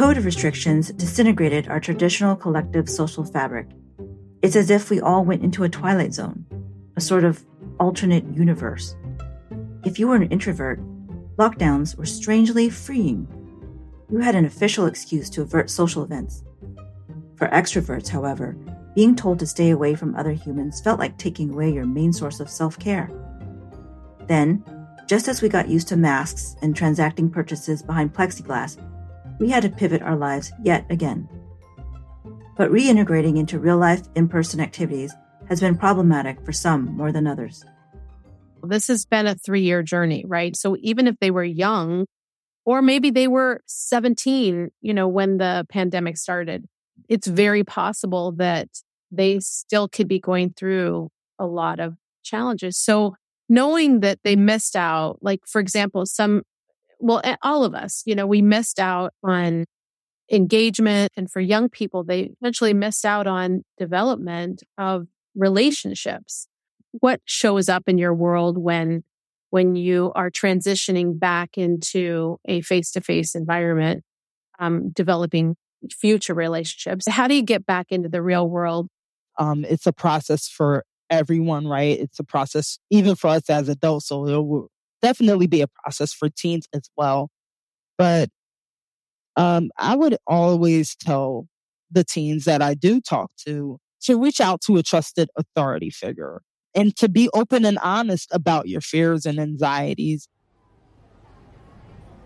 COVID 0.00 0.24
restrictions 0.24 0.90
disintegrated 0.92 1.68
our 1.68 1.78
traditional 1.78 2.34
collective 2.34 2.88
social 2.88 3.22
fabric. 3.22 3.68
It's 4.40 4.56
as 4.56 4.70
if 4.70 4.88
we 4.88 4.98
all 4.98 5.26
went 5.26 5.42
into 5.42 5.62
a 5.62 5.68
twilight 5.68 6.14
zone, 6.14 6.46
a 6.96 7.02
sort 7.02 7.22
of 7.22 7.44
alternate 7.78 8.24
universe. 8.34 8.96
If 9.84 9.98
you 9.98 10.08
were 10.08 10.16
an 10.16 10.30
introvert, 10.30 10.80
lockdowns 11.36 11.96
were 11.96 12.06
strangely 12.06 12.70
freeing. 12.70 13.28
You 14.10 14.20
had 14.20 14.34
an 14.34 14.46
official 14.46 14.86
excuse 14.86 15.28
to 15.28 15.42
avert 15.42 15.68
social 15.68 16.02
events. 16.02 16.44
For 17.36 17.48
extroverts, 17.48 18.08
however, 18.08 18.56
being 18.94 19.14
told 19.14 19.38
to 19.40 19.46
stay 19.46 19.68
away 19.68 19.94
from 19.96 20.14
other 20.14 20.32
humans 20.32 20.80
felt 20.80 20.98
like 20.98 21.18
taking 21.18 21.50
away 21.50 21.74
your 21.74 21.84
main 21.84 22.14
source 22.14 22.40
of 22.40 22.48
self 22.48 22.78
care. 22.78 23.10
Then, 24.28 24.64
Just 25.06 25.28
as 25.28 25.42
we 25.42 25.50
got 25.50 25.68
used 25.68 25.88
to 25.88 25.96
masks 25.96 26.56
and 26.62 26.74
transacting 26.74 27.28
purchases 27.28 27.82
behind 27.82 28.14
plexiglass, 28.14 28.78
we 29.40 29.48
had 29.48 29.62
to 29.62 29.70
pivot 29.70 30.02
our 30.02 30.16
lives 30.16 30.52
yet 30.62 30.86
again. 30.90 31.28
But 32.56 32.70
reintegrating 32.70 33.38
into 33.38 33.58
real 33.58 33.78
life 33.78 34.02
in 34.14 34.28
person 34.28 34.60
activities 34.60 35.12
has 35.48 35.60
been 35.60 35.76
problematic 35.76 36.44
for 36.44 36.52
some 36.52 36.94
more 36.96 37.10
than 37.10 37.26
others. 37.26 37.64
This 38.62 38.88
has 38.88 39.06
been 39.06 39.26
a 39.26 39.34
three 39.34 39.62
year 39.62 39.82
journey, 39.82 40.24
right? 40.28 40.54
So 40.54 40.76
even 40.80 41.06
if 41.06 41.16
they 41.20 41.30
were 41.30 41.42
young, 41.42 42.06
or 42.66 42.82
maybe 42.82 43.10
they 43.10 43.26
were 43.26 43.62
17, 43.66 44.70
you 44.82 44.94
know, 44.94 45.08
when 45.08 45.38
the 45.38 45.66
pandemic 45.70 46.18
started, 46.18 46.66
it's 47.08 47.26
very 47.26 47.64
possible 47.64 48.32
that 48.32 48.68
they 49.10 49.40
still 49.40 49.88
could 49.88 50.06
be 50.06 50.20
going 50.20 50.52
through 50.52 51.08
a 51.38 51.46
lot 51.46 51.80
of 51.80 51.94
challenges. 52.22 52.76
So 52.76 53.16
knowing 53.48 54.00
that 54.00 54.20
they 54.22 54.36
missed 54.36 54.76
out, 54.76 55.18
like, 55.22 55.40
for 55.46 55.60
example, 55.60 56.04
some, 56.04 56.42
well, 57.00 57.20
all 57.42 57.64
of 57.64 57.74
us, 57.74 58.02
you 58.06 58.14
know, 58.14 58.26
we 58.26 58.42
missed 58.42 58.78
out 58.78 59.12
on 59.24 59.64
engagement. 60.30 61.10
And 61.16 61.30
for 61.30 61.40
young 61.40 61.68
people, 61.68 62.04
they 62.04 62.30
eventually 62.40 62.72
missed 62.72 63.04
out 63.04 63.26
on 63.26 63.62
development 63.78 64.62
of 64.78 65.06
relationships. 65.34 66.46
What 66.92 67.20
shows 67.24 67.68
up 67.68 67.84
in 67.86 67.98
your 67.98 68.14
world 68.14 68.58
when 68.58 69.02
when 69.50 69.74
you 69.74 70.12
are 70.14 70.30
transitioning 70.30 71.18
back 71.18 71.58
into 71.58 72.38
a 72.44 72.60
face-to-face 72.60 73.34
environment, 73.34 74.04
um, 74.60 74.90
developing 74.90 75.56
future 75.90 76.34
relationships? 76.34 77.08
How 77.08 77.26
do 77.26 77.34
you 77.34 77.42
get 77.42 77.66
back 77.66 77.86
into 77.90 78.08
the 78.08 78.22
real 78.22 78.48
world? 78.48 78.86
Um, 79.38 79.64
it's 79.64 79.88
a 79.88 79.92
process 79.92 80.46
for 80.46 80.84
everyone, 81.08 81.66
right? 81.66 81.98
It's 81.98 82.20
a 82.20 82.24
process 82.24 82.78
even 82.90 83.16
for 83.16 83.28
us 83.28 83.50
as 83.50 83.68
adults. 83.68 84.06
So 84.06 84.68
definitely 85.02 85.46
be 85.46 85.60
a 85.60 85.68
process 85.68 86.12
for 86.12 86.28
teens 86.28 86.66
as 86.74 86.90
well. 86.96 87.30
But 87.98 88.30
um, 89.36 89.70
I 89.78 89.96
would 89.96 90.16
always 90.26 90.96
tell 90.96 91.46
the 91.90 92.04
teens 92.04 92.44
that 92.44 92.62
I 92.62 92.74
do 92.74 93.00
talk 93.00 93.30
to 93.46 93.78
to 94.02 94.20
reach 94.20 94.40
out 94.40 94.60
to 94.62 94.76
a 94.76 94.82
trusted 94.82 95.28
authority 95.36 95.90
figure 95.90 96.40
and 96.74 96.96
to 96.96 97.08
be 97.08 97.28
open 97.34 97.64
and 97.64 97.78
honest 97.82 98.28
about 98.32 98.68
your 98.68 98.80
fears 98.80 99.26
and 99.26 99.38
anxieties. 99.38 100.28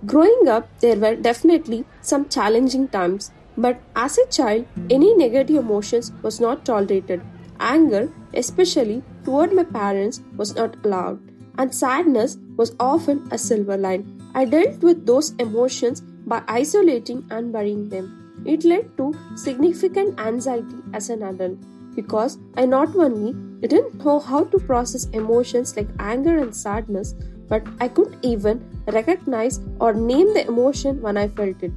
Growing 0.06 0.48
up, 0.48 0.68
there 0.80 0.96
were 0.96 1.16
definitely 1.16 1.84
some 2.02 2.28
challenging 2.28 2.88
times, 2.88 3.32
but 3.56 3.80
as 3.96 4.18
a 4.18 4.26
child, 4.26 4.66
any 4.90 5.14
negative 5.16 5.56
emotions 5.56 6.12
was 6.22 6.40
not 6.40 6.64
tolerated. 6.64 7.22
Anger, 7.58 8.12
especially 8.34 9.02
toward 9.24 9.52
my 9.52 9.64
parents, 9.64 10.20
was 10.36 10.54
not 10.54 10.76
allowed, 10.84 11.20
and 11.58 11.74
sadness 11.74 12.36
was 12.56 12.74
often 12.80 13.26
a 13.30 13.38
silver 13.38 13.76
line. 13.76 14.04
I 14.34 14.44
dealt 14.44 14.82
with 14.82 15.06
those 15.06 15.32
emotions 15.36 16.00
by 16.00 16.42
isolating 16.48 17.26
and 17.30 17.52
burying 17.52 17.88
them. 17.88 18.42
It 18.44 18.64
led 18.64 18.96
to 18.98 19.14
significant 19.36 20.20
anxiety 20.20 20.76
as 20.92 21.10
an 21.10 21.22
adult 21.22 21.58
because 21.94 22.38
I 22.56 22.66
not 22.66 22.94
only 22.96 23.32
didn't 23.60 24.04
know 24.04 24.18
how 24.20 24.44
to 24.44 24.58
process 24.58 25.06
emotions 25.10 25.76
like 25.76 25.88
anger 25.98 26.38
and 26.38 26.54
sadness, 26.54 27.14
but 27.48 27.66
I 27.80 27.88
couldn't 27.88 28.24
even 28.24 28.64
recognize 28.86 29.60
or 29.80 29.94
name 29.94 30.34
the 30.34 30.46
emotion 30.46 31.00
when 31.00 31.16
I 31.16 31.28
felt 31.28 31.62
it. 31.62 31.72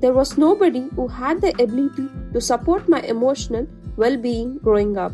There 0.00 0.12
was 0.12 0.36
nobody 0.36 0.88
who 0.94 1.08
had 1.08 1.40
the 1.40 1.52
ability 1.62 2.08
to 2.32 2.40
support 2.40 2.88
my 2.88 3.00
emotional 3.00 3.66
well 3.96 4.16
being 4.16 4.58
growing 4.58 4.98
up. 4.98 5.12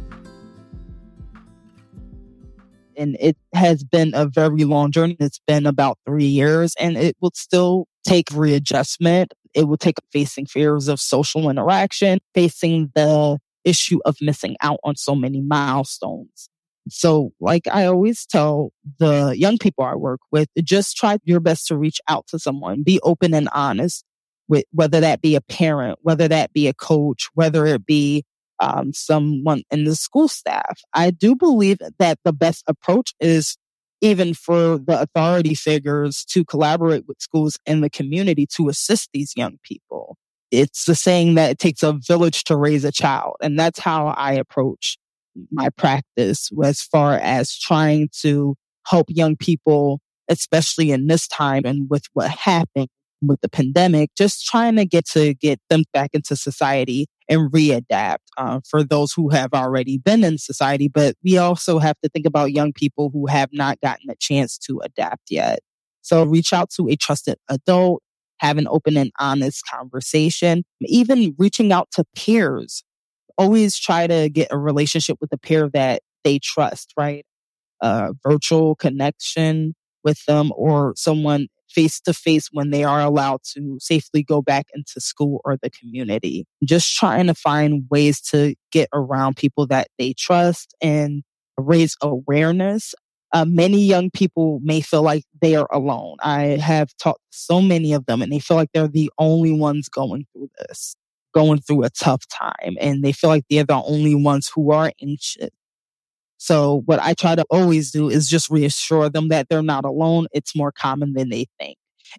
And 3.01 3.17
it 3.19 3.37
has 3.55 3.83
been 3.83 4.13
a 4.15 4.27
very 4.27 4.65
long 4.65 4.93
journey. 4.93 5.17
It's 5.19 5.41
been 5.47 5.67
about 5.67 5.99
three 6.07 6.27
years 6.27 6.75
and 6.79 6.97
it 6.99 7.17
will 7.21 7.33
still 7.35 7.87
take 8.05 8.29
readjustment. 8.33 9.33
It 9.55 9.65
will 9.65 9.79
take 9.79 9.97
facing 10.13 10.47
fears 10.47 10.87
of 10.87 11.01
social 11.01 11.49
interaction, 11.49 12.19
facing 12.35 12.93
the 12.95 13.39
issue 13.65 14.01
of 14.05 14.17
missing 14.21 14.57
out 14.61 14.81
on 14.85 14.97
so 14.97 15.15
many 15.15 15.41
milestones. 15.41 16.51
So, 16.89 17.31
like 17.41 17.67
I 17.71 17.87
always 17.87 18.27
tell 18.27 18.73
the 18.99 19.35
young 19.37 19.59
people 19.59 19.85
I 19.85 19.95
work 19.95 20.21
with, 20.31 20.49
just 20.63 20.97
try 20.97 21.19
your 21.25 21.41
best 21.41 21.67
to 21.69 21.77
reach 21.77 22.01
out 22.09 22.27
to 22.29 22.39
someone, 22.39 22.83
be 22.83 23.01
open 23.03 23.33
and 23.35 23.49
honest 23.53 24.05
with 24.49 24.65
whether 24.73 25.01
that 25.01 25.23
be 25.23 25.37
a 25.37 25.41
parent, 25.41 25.99
whether 26.03 26.29
that 26.29 26.53
be 26.53 26.67
a 26.67 26.75
coach, 26.75 27.29
whether 27.35 27.65
it 27.65 27.87
be 27.87 28.25
um, 28.61 28.93
someone 28.93 29.63
in 29.71 29.85
the 29.85 29.97
school 29.97 30.29
staff. 30.29 30.81
I 30.95 31.11
do 31.11 31.35
believe 31.35 31.79
that 31.99 32.19
the 32.25 32.33
best 32.33 32.65
approach 32.67 33.15
is 33.21 33.57
even 34.01 34.33
for 34.33 34.79
the 34.79 35.03
authority 35.03 35.55
figures 35.55 36.25
to 36.25 36.45
collaborate 36.45 37.07
with 37.07 37.21
schools 37.21 37.59
and 37.67 37.83
the 37.83 37.91
community 37.91 38.47
to 38.57 38.69
assist 38.69 39.11
these 39.13 39.33
young 39.37 39.59
people 39.63 40.17
it's 40.51 40.85
the 40.85 40.95
saying 40.95 41.35
that 41.35 41.51
it 41.51 41.59
takes 41.59 41.83
a 41.83 41.93
village 41.93 42.45
to 42.45 42.57
raise 42.57 42.85
a 42.85 42.93
child. 42.93 43.37
And 43.41 43.59
that's 43.59 43.79
how 43.79 44.09
I 44.09 44.33
approach 44.33 44.99
my 45.53 45.71
practice 45.71 46.51
as 46.65 46.83
far 46.83 47.15
as 47.15 47.57
trying 47.57 48.09
to 48.23 48.57
help 48.87 49.07
young 49.09 49.37
people, 49.37 50.01
especially 50.29 50.91
in 50.91 51.07
this 51.07 51.29
time 51.29 51.63
and 51.65 51.89
with 51.89 52.05
what 52.15 52.31
happened 52.31 52.89
with 53.23 53.41
the 53.41 53.49
pandemic, 53.49 54.11
just 54.17 54.47
trying 54.47 54.77
to 54.77 54.85
get 54.85 55.07
to 55.11 55.35
get 55.35 55.61
them 55.69 55.85
back 55.93 56.11
into 56.13 56.37
society 56.37 57.07
and 57.29 57.51
readapt 57.53 58.19
uh, 58.37 58.61
for 58.69 58.83
those 58.83 59.13
who 59.13 59.29
have 59.29 59.53
already 59.53 59.99
been 59.99 60.25
in 60.25 60.39
society. 60.39 60.89
But 60.89 61.15
we 61.23 61.39
also 61.39 61.79
have 61.79 61.97
to 62.03 62.09
think 62.09 62.27
about 62.27 62.53
young 62.53 62.73
people 62.73 63.11
who 63.13 63.27
have 63.27 63.51
not 63.53 63.81
gotten 63.81 64.11
a 64.11 64.17
chance 64.17 64.59
to 64.67 64.81
adapt 64.81 65.31
yet. 65.31 65.61
So 66.03 66.25
reach 66.25 66.53
out 66.53 66.71
to 66.71 66.89
a 66.89 66.97
trusted 66.97 67.37
adult 67.49 68.03
have 68.41 68.57
an 68.57 68.67
open 68.69 68.97
and 68.97 69.13
honest 69.19 69.63
conversation, 69.67 70.65
even 70.83 71.35
reaching 71.39 71.73
out 71.73 71.91
to 71.93 72.05
peers. 72.17 72.83
Always 73.37 73.79
try 73.79 74.07
to 74.07 74.29
get 74.31 74.49
a 74.51 74.59
relationship 74.59 75.19
with 75.21 75.33
a 75.33 75.39
peer 75.39 75.69
that 75.75 76.03
they 76.25 76.39
trust, 76.39 76.93
right? 76.97 77.25
A 77.83 78.15
virtual 78.23 78.75
connection 78.75 79.75
with 80.05 80.25
them 80.25 80.53
or 80.57 80.95
someone 80.97 81.49
face 81.71 82.01
to 82.01 82.13
face 82.13 82.49
when 82.53 82.71
they 82.71 82.85
are 82.85 83.01
allowed 83.01 83.41
to 83.55 83.79
safely 83.81 84.23
go 84.23 84.43
back 84.43 84.67
into 84.75 85.01
school 85.01 85.41
or 85.45 85.57
the 85.63 85.71
community. 85.71 86.47
Just 86.65 86.97
trying 86.97 87.27
to 87.29 87.35
find 87.35 87.85
ways 87.91 88.21
to 88.23 88.55
get 88.73 88.89
around 88.93 89.37
people 89.37 89.67
that 89.69 89.89
they 89.99 90.13
trust 90.13 90.75
and 90.81 91.23
raise 91.57 91.97
awareness 92.03 92.95
uh, 93.33 93.45
many 93.45 93.81
young 93.81 94.11
people 94.11 94.61
may 94.63 94.81
feel 94.81 95.03
like 95.03 95.25
they 95.41 95.55
are 95.55 95.69
alone. 95.73 96.17
I 96.21 96.59
have 96.61 96.91
talked 96.97 97.21
to 97.33 97.39
so 97.39 97.63
many 97.63 97.93
of 97.93 98.07
them 98.07 98.23
and 98.23 98.33
they 98.33 98.41
feel 98.41 98.57
like 98.57 98.71
they're 98.75 98.89
the 98.89 99.11
only 99.19 99.53
ones 99.53 99.89
going 99.89 100.27
through 100.33 100.51
this, 100.59 100.97
going 101.33 101.61
through 101.61 101.85
a 101.85 101.91
tough 101.91 102.27
time. 102.27 102.77
And 102.81 103.05
they 103.05 103.13
feel 103.13 103.31
like 103.31 103.45
they're 103.49 103.65
the 103.65 103.83
only 103.87 104.17
ones 104.17 104.51
who 104.53 104.73
are 104.73 104.93
anxious. 105.01 105.51
So 106.43 106.83
what 106.87 106.99
I 107.01 107.13
try 107.13 107.35
to 107.35 107.45
always 107.51 107.91
do 107.91 108.09
is 108.09 108.27
just 108.27 108.49
reassure 108.49 109.11
them 109.11 109.29
that 109.29 109.51
they're 109.51 109.63
not 109.63 109.85
alone. 109.85 110.27
It's 110.33 110.57
more 110.57 110.73
common 110.73 111.13
than 111.13 111.29
they 111.29 111.45
think. 111.61 111.77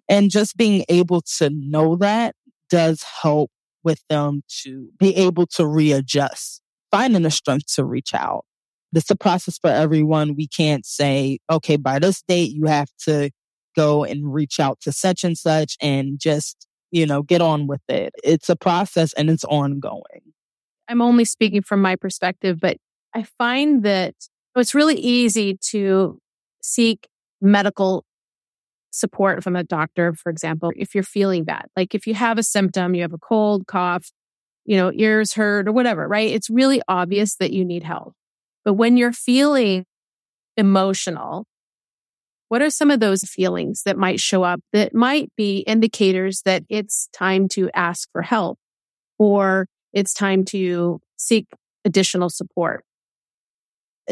And 0.08 0.30
just 0.30 0.56
being 0.56 0.84
able 0.88 1.22
to 1.38 1.50
know 1.50 1.96
that 1.96 2.36
does 2.70 3.02
help 3.02 3.50
with 3.82 4.00
them 4.08 4.42
to 4.62 4.90
be 5.00 5.16
able 5.16 5.46
to 5.48 5.66
readjust, 5.66 6.62
finding 6.92 7.22
the 7.22 7.32
strength 7.32 7.74
to 7.74 7.84
reach 7.84 8.14
out 8.14 8.44
It's 8.94 9.10
a 9.10 9.16
process 9.16 9.58
for 9.58 9.70
everyone. 9.70 10.36
We 10.36 10.46
can't 10.46 10.86
say, 10.86 11.38
okay, 11.50 11.76
by 11.76 11.98
this 11.98 12.22
date, 12.22 12.52
you 12.52 12.66
have 12.66 12.90
to 13.06 13.30
go 13.74 14.04
and 14.04 14.32
reach 14.32 14.60
out 14.60 14.80
to 14.82 14.92
such 14.92 15.24
and 15.24 15.36
such 15.36 15.76
and 15.80 16.20
just, 16.20 16.68
you 16.92 17.06
know, 17.06 17.22
get 17.22 17.40
on 17.40 17.66
with 17.66 17.82
it. 17.88 18.12
It's 18.22 18.48
a 18.48 18.56
process 18.56 19.12
and 19.14 19.30
it's 19.30 19.44
ongoing. 19.44 20.32
I'm 20.88 21.02
only 21.02 21.24
speaking 21.24 21.62
from 21.62 21.82
my 21.82 21.96
perspective, 21.96 22.60
but 22.60 22.76
I 23.14 23.24
find 23.38 23.82
that 23.82 24.14
it's 24.56 24.74
really 24.74 24.96
easy 24.96 25.58
to 25.70 26.18
seek 26.62 27.08
medical 27.40 28.04
support 28.90 29.42
from 29.42 29.56
a 29.56 29.64
doctor, 29.64 30.14
for 30.14 30.30
example, 30.30 30.70
if 30.76 30.94
you're 30.94 31.02
feeling 31.04 31.44
bad. 31.44 31.66
Like 31.76 31.94
if 31.94 32.06
you 32.06 32.14
have 32.14 32.38
a 32.38 32.42
symptom, 32.42 32.94
you 32.94 33.02
have 33.02 33.12
a 33.12 33.18
cold, 33.18 33.66
cough, 33.66 34.10
you 34.64 34.76
know, 34.76 34.92
ears 34.94 35.32
hurt 35.32 35.66
or 35.66 35.72
whatever, 35.72 36.06
right? 36.06 36.30
It's 36.30 36.50
really 36.50 36.80
obvious 36.88 37.36
that 37.36 37.52
you 37.52 37.64
need 37.64 37.82
help. 37.82 38.14
But 38.64 38.74
when 38.74 38.96
you're 38.96 39.12
feeling 39.12 39.86
emotional, 40.56 41.46
what 42.48 42.62
are 42.62 42.70
some 42.70 42.90
of 42.90 43.00
those 43.00 43.22
feelings 43.22 43.82
that 43.84 43.96
might 43.96 44.20
show 44.20 44.42
up 44.42 44.60
that 44.72 44.94
might 44.94 45.30
be 45.36 45.60
indicators 45.60 46.42
that 46.44 46.62
it's 46.68 47.08
time 47.12 47.48
to 47.48 47.70
ask 47.74 48.10
for 48.12 48.22
help 48.22 48.58
or 49.18 49.66
it's 49.92 50.12
time 50.12 50.44
to 50.46 51.00
seek 51.16 51.46
additional 51.84 52.28
support? 52.28 52.84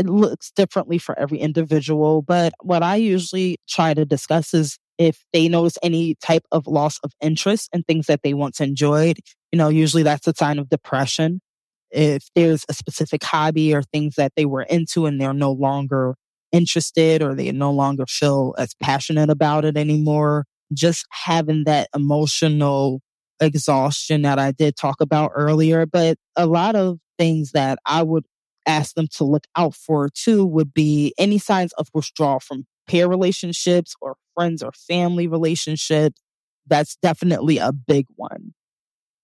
It 0.00 0.06
looks 0.06 0.50
differently 0.50 0.96
for 0.96 1.18
every 1.18 1.38
individual, 1.38 2.22
but 2.22 2.54
what 2.62 2.82
I 2.82 2.96
usually 2.96 3.58
try 3.68 3.92
to 3.92 4.06
discuss 4.06 4.54
is 4.54 4.78
if 4.96 5.22
they 5.34 5.46
notice 5.46 5.76
any 5.82 6.14
type 6.22 6.44
of 6.50 6.66
loss 6.66 6.98
of 7.04 7.12
interest 7.20 7.68
in 7.74 7.82
things 7.82 8.06
that 8.06 8.20
they 8.22 8.32
once 8.32 8.60
enjoyed, 8.60 9.18
you 9.52 9.58
know, 9.58 9.68
usually 9.68 10.02
that's 10.02 10.26
a 10.26 10.32
sign 10.34 10.58
of 10.58 10.70
depression 10.70 11.42
if 11.90 12.28
there's 12.34 12.64
a 12.70 12.72
specific 12.72 13.22
hobby 13.22 13.74
or 13.74 13.82
things 13.82 14.14
that 14.16 14.32
they 14.36 14.46
were 14.46 14.62
into 14.62 15.04
and 15.04 15.20
they're 15.20 15.34
no 15.34 15.52
longer 15.52 16.14
interested 16.50 17.22
or 17.22 17.34
they 17.34 17.52
no 17.52 17.70
longer 17.70 18.06
feel 18.06 18.54
as 18.56 18.74
passionate 18.82 19.28
about 19.28 19.66
it 19.66 19.76
anymore. 19.76 20.46
Just 20.72 21.04
having 21.10 21.64
that 21.64 21.88
emotional 21.94 23.00
exhaustion 23.40 24.22
that 24.22 24.38
I 24.38 24.52
did 24.52 24.76
talk 24.76 25.02
about 25.02 25.32
earlier. 25.34 25.84
But 25.84 26.16
a 26.36 26.46
lot 26.46 26.74
of 26.74 26.98
things 27.18 27.52
that 27.52 27.78
I 27.84 28.02
would 28.02 28.24
ask 28.70 28.94
them 28.94 29.08
to 29.16 29.24
look 29.24 29.44
out 29.56 29.74
for 29.74 30.08
too 30.08 30.46
would 30.46 30.72
be 30.72 31.12
any 31.18 31.38
signs 31.38 31.72
of 31.74 31.88
withdrawal 31.92 32.40
from 32.40 32.64
peer 32.86 33.08
relationships 33.08 33.94
or 34.00 34.16
friends 34.34 34.62
or 34.62 34.72
family 34.72 35.26
relationships. 35.26 36.20
That's 36.66 36.96
definitely 37.02 37.58
a 37.58 37.72
big 37.72 38.06
one. 38.14 38.54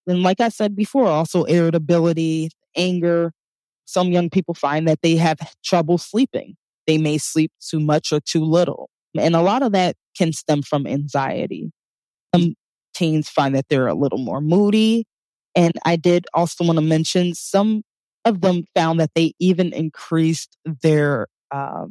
And 0.07 0.23
like 0.23 0.41
I 0.41 0.49
said 0.49 0.77
before, 0.77 1.07
also 1.07 1.45
irritability, 1.45 2.51
anger. 2.77 3.33
Some 3.85 4.11
young 4.11 4.31
people 4.31 4.55
find 4.55 4.87
that 4.89 5.01
they 5.03 5.17
have 5.17 5.39
trouble 5.65 5.99
sleeping. 5.99 6.57
They 6.87 6.99
may 6.99 7.19
sleep 7.19 7.53
too 7.61 7.81
much 7.81 8.13
or 8.13 8.21
too 8.21 8.45
little. 8.45 8.91
And 9.19 9.35
a 9.35 9.43
lot 9.43 9.63
of 9.63 9.73
that 9.73 9.97
can 10.17 10.33
stem 10.33 10.63
from 10.63 10.87
anxiety. 10.87 11.71
Some 12.35 12.55
teens 12.95 13.29
find 13.29 13.55
that 13.55 13.67
they're 13.69 13.87
a 13.87 13.95
little 13.95 14.19
more 14.19 14.41
moody. 14.41 15.05
And 15.55 15.73
I 15.85 15.97
did 15.97 16.27
also 16.35 16.65
want 16.65 16.79
to 16.79 16.85
mention 16.85 17.35
some 17.35 17.83
of 18.27 18.41
them 18.43 18.65
found 18.75 19.01
that 19.01 19.13
they 19.15 19.33
even 19.39 19.73
increased 19.73 20.59
their 20.83 21.29
uh, 21.51 21.87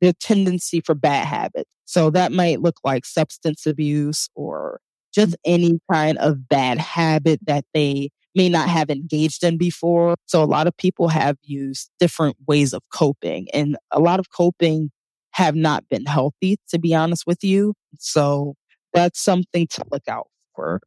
their 0.00 0.12
tendency 0.20 0.80
for 0.80 0.94
bad 0.94 1.26
habits. 1.26 1.70
So 1.86 2.10
that 2.10 2.30
might 2.30 2.60
look 2.60 2.76
like 2.84 3.04
substance 3.04 3.66
abuse 3.66 4.28
or 4.34 4.80
just 5.14 5.36
any 5.44 5.78
kind 5.90 6.18
of 6.18 6.48
bad 6.48 6.78
habit 6.78 7.40
that 7.46 7.64
they 7.72 8.10
may 8.34 8.48
not 8.48 8.68
have 8.68 8.90
engaged 8.90 9.44
in 9.44 9.56
before. 9.56 10.16
So 10.26 10.42
a 10.42 10.44
lot 10.44 10.66
of 10.66 10.76
people 10.76 11.08
have 11.08 11.36
used 11.42 11.90
different 12.00 12.36
ways 12.46 12.72
of 12.72 12.82
coping 12.92 13.46
and 13.54 13.76
a 13.92 14.00
lot 14.00 14.18
of 14.18 14.30
coping 14.30 14.90
have 15.32 15.54
not 15.54 15.88
been 15.88 16.04
healthy, 16.04 16.58
to 16.68 16.78
be 16.78 16.94
honest 16.94 17.24
with 17.26 17.42
you. 17.42 17.74
So 17.98 18.54
that's 18.92 19.20
something 19.20 19.66
to 19.68 19.84
look 19.90 20.06
out 20.08 20.28
for. 20.54 20.80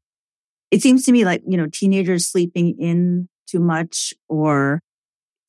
It 0.71 0.81
seems 0.81 1.05
to 1.05 1.11
me 1.11 1.25
like, 1.25 1.41
you 1.47 1.57
know, 1.57 1.67
teenagers 1.71 2.27
sleeping 2.27 2.75
in 2.79 3.29
too 3.47 3.59
much 3.59 4.13
or 4.27 4.81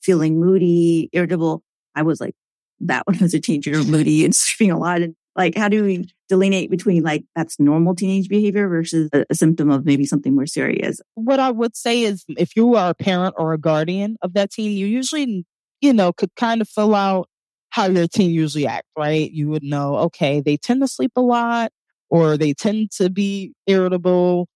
feeling 0.03 0.41
moody, 0.41 1.11
irritable. 1.13 1.63
I 1.95 2.03
was 2.03 2.21
like, 2.21 2.35
that 2.81 3.03
one 3.07 3.19
was 3.21 3.35
a 3.35 3.41
teenager, 3.41 3.83
moody 3.85 4.25
and 4.25 4.35
sleeping 4.35 4.71
a 4.71 4.79
lot. 4.79 5.03
And 5.03 5.15
like, 5.37 5.57
how 5.57 5.69
do 5.69 5.85
we 5.85 6.09
delineate 6.29 6.71
between 6.71 7.03
like 7.03 7.25
that's 7.37 7.61
normal 7.61 7.95
teenage 7.95 8.29
behavior 8.29 8.69
versus 8.69 9.09
a, 9.13 9.25
a, 9.31 9.35
symptom 9.35 9.71
of 9.71 9.85
maybe 9.85 10.05
something 10.05 10.35
more 10.35 10.47
serious? 10.47 11.01
What 11.15 11.41
I 11.41 11.51
would 11.51 11.77
say 11.77 12.03
is 12.03 12.25
if 12.37 12.57
you 12.57 12.75
are 12.75 12.91
a 12.91 12.95
parent 12.95 13.35
or 13.39 13.53
a 13.53 13.59
guardian 13.59 14.17
of 14.23 14.35
that 14.35 14.51
teen, 14.51 14.73
you 14.73 14.87
usually, 14.87 15.47
you 15.81 15.93
know, 15.93 16.13
could 16.13 16.35
kind 16.35 16.61
of 16.61 16.69
fill 16.69 16.95
out 16.95 17.29
how 17.71 17.87
your 17.87 18.09
teen 18.09 18.31
usually 18.31 18.67
act, 18.67 18.87
right? 18.97 19.31
You 19.31 19.49
would 19.51 19.63
know, 19.63 19.97
okay, 19.97 20.41
they 20.41 20.57
tend 20.57 20.81
to 20.81 20.89
sleep 20.89 21.13
a 21.17 21.21
lot 21.21 21.71
or 22.11 22.37
they 22.37 22.55
tend 22.55 22.91
to 22.93 23.11
be 23.11 23.53
irritable. 23.67 24.49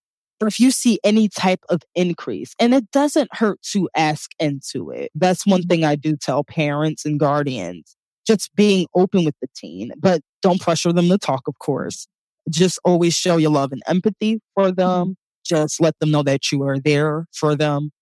Or 0.43 0.49
if 0.49 0.59
you 0.59 0.73
see 0.73 0.99
any 1.05 1.29
type 1.29 1.61
of 1.69 1.83
increase, 1.95 2.53
and 2.59 2.75
it 2.75 2.91
doesn't 2.91 3.33
hurt 3.33 3.63
to 3.71 3.89
ask 3.95 4.33
into 4.41 4.91
it. 4.91 5.13
That's 5.15 5.47
one 5.47 5.63
thing 5.63 5.85
I 5.85 5.95
do 5.95 6.17
tell 6.17 6.43
parents 6.43 7.05
and 7.05 7.21
guardians 7.21 7.97
just 8.27 8.53
being 8.57 8.89
open 8.93 9.25
with 9.25 9.37
the 9.41 9.47
teen, 9.55 9.93
but 9.97 10.21
don't 10.43 10.61
pressure 10.61 10.93
them 10.93 11.09
to 11.11 11.19
talk, 11.19 11.43
of 11.47 11.61
course. 11.61 12.09
Just 12.51 12.81
always 12.85 13.15
show 13.15 13.37
your 13.37 13.53
love 13.53 13.71
and 13.71 13.83
empathy 13.87 14.41
for 14.57 14.73
them. 14.73 14.89
Mm-hmm. 14.89 15.13
Just 15.45 15.81
let 15.81 15.97
them 16.01 16.11
know 16.11 16.25
that 16.25 16.51
you 16.51 16.65
are 16.65 16.81
there 16.81 17.27
for 17.33 17.55
them. 17.55 17.93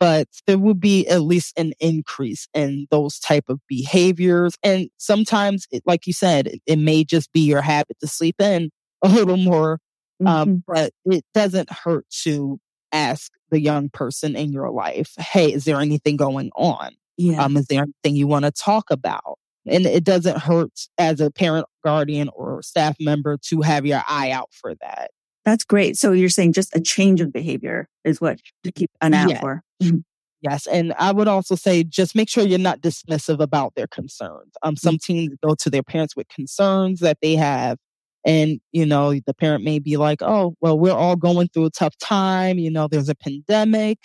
But 0.00 0.26
there 0.48 0.58
will 0.58 0.74
be 0.74 1.06
at 1.06 1.22
least 1.22 1.56
an 1.56 1.74
increase 1.78 2.48
in 2.54 2.88
those 2.90 3.20
type 3.20 3.44
of 3.48 3.60
behaviors. 3.68 4.54
And 4.64 4.88
sometimes, 4.98 5.68
like 5.86 6.08
you 6.08 6.12
said, 6.12 6.48
it, 6.48 6.60
it 6.66 6.76
may 6.80 7.04
just 7.04 7.32
be 7.32 7.40
your 7.40 7.62
habit 7.62 7.98
to 8.00 8.08
sleep 8.08 8.40
in 8.40 8.70
a 9.00 9.08
little 9.08 9.36
more. 9.36 9.78
Um, 10.26 10.48
mm-hmm. 10.48 10.72
but 10.72 10.92
it 11.04 11.24
doesn't 11.32 11.70
hurt 11.70 12.06
to 12.22 12.58
ask 12.92 13.30
the 13.50 13.60
young 13.60 13.88
person 13.88 14.36
in 14.36 14.52
your 14.52 14.70
life, 14.70 15.14
Hey, 15.18 15.52
is 15.52 15.64
there 15.64 15.80
anything 15.80 16.16
going 16.16 16.50
on? 16.56 16.92
Yeah. 17.16 17.44
Um, 17.44 17.56
is 17.56 17.66
there 17.66 17.82
anything 17.82 18.16
you 18.16 18.26
want 18.26 18.44
to 18.44 18.50
talk 18.50 18.90
about? 18.90 19.38
And 19.66 19.84
it 19.86 20.04
doesn't 20.04 20.38
hurt 20.38 20.72
as 20.96 21.20
a 21.20 21.30
parent, 21.30 21.66
guardian, 21.84 22.30
or 22.32 22.62
staff 22.62 22.96
member 23.00 23.36
to 23.48 23.60
have 23.60 23.84
your 23.84 24.02
eye 24.08 24.30
out 24.30 24.48
for 24.52 24.74
that. 24.76 25.10
That's 25.44 25.64
great. 25.64 25.96
So 25.96 26.12
you're 26.12 26.28
saying 26.28 26.52
just 26.52 26.74
a 26.74 26.80
change 26.80 27.20
of 27.20 27.32
behavior 27.32 27.88
is 28.04 28.20
what 28.20 28.38
to 28.64 28.72
keep 28.72 28.90
an 29.00 29.14
eye 29.14 29.24
out 29.24 29.40
for. 29.40 29.62
Mm-hmm. 29.82 29.98
Yes. 30.40 30.66
And 30.68 30.92
I 30.98 31.12
would 31.12 31.26
also 31.26 31.54
say 31.56 31.82
just 31.82 32.14
make 32.14 32.28
sure 32.28 32.44
you're 32.44 32.58
not 32.58 32.80
dismissive 32.80 33.40
about 33.40 33.74
their 33.74 33.88
concerns. 33.88 34.52
Um, 34.62 34.76
some 34.76 34.98
teens 34.98 35.34
go 35.42 35.54
to 35.56 35.70
their 35.70 35.82
parents 35.82 36.14
with 36.14 36.28
concerns 36.28 37.00
that 37.00 37.18
they 37.20 37.34
have. 37.34 37.78
And, 38.24 38.60
you 38.72 38.84
know, 38.84 39.14
the 39.26 39.34
parent 39.34 39.64
may 39.64 39.78
be 39.78 39.96
like, 39.96 40.22
oh, 40.22 40.54
well, 40.60 40.78
we're 40.78 40.92
all 40.92 41.16
going 41.16 41.48
through 41.48 41.66
a 41.66 41.70
tough 41.70 41.96
time. 41.98 42.58
You 42.58 42.70
know, 42.70 42.88
there's 42.88 43.08
a 43.08 43.14
pandemic 43.14 43.98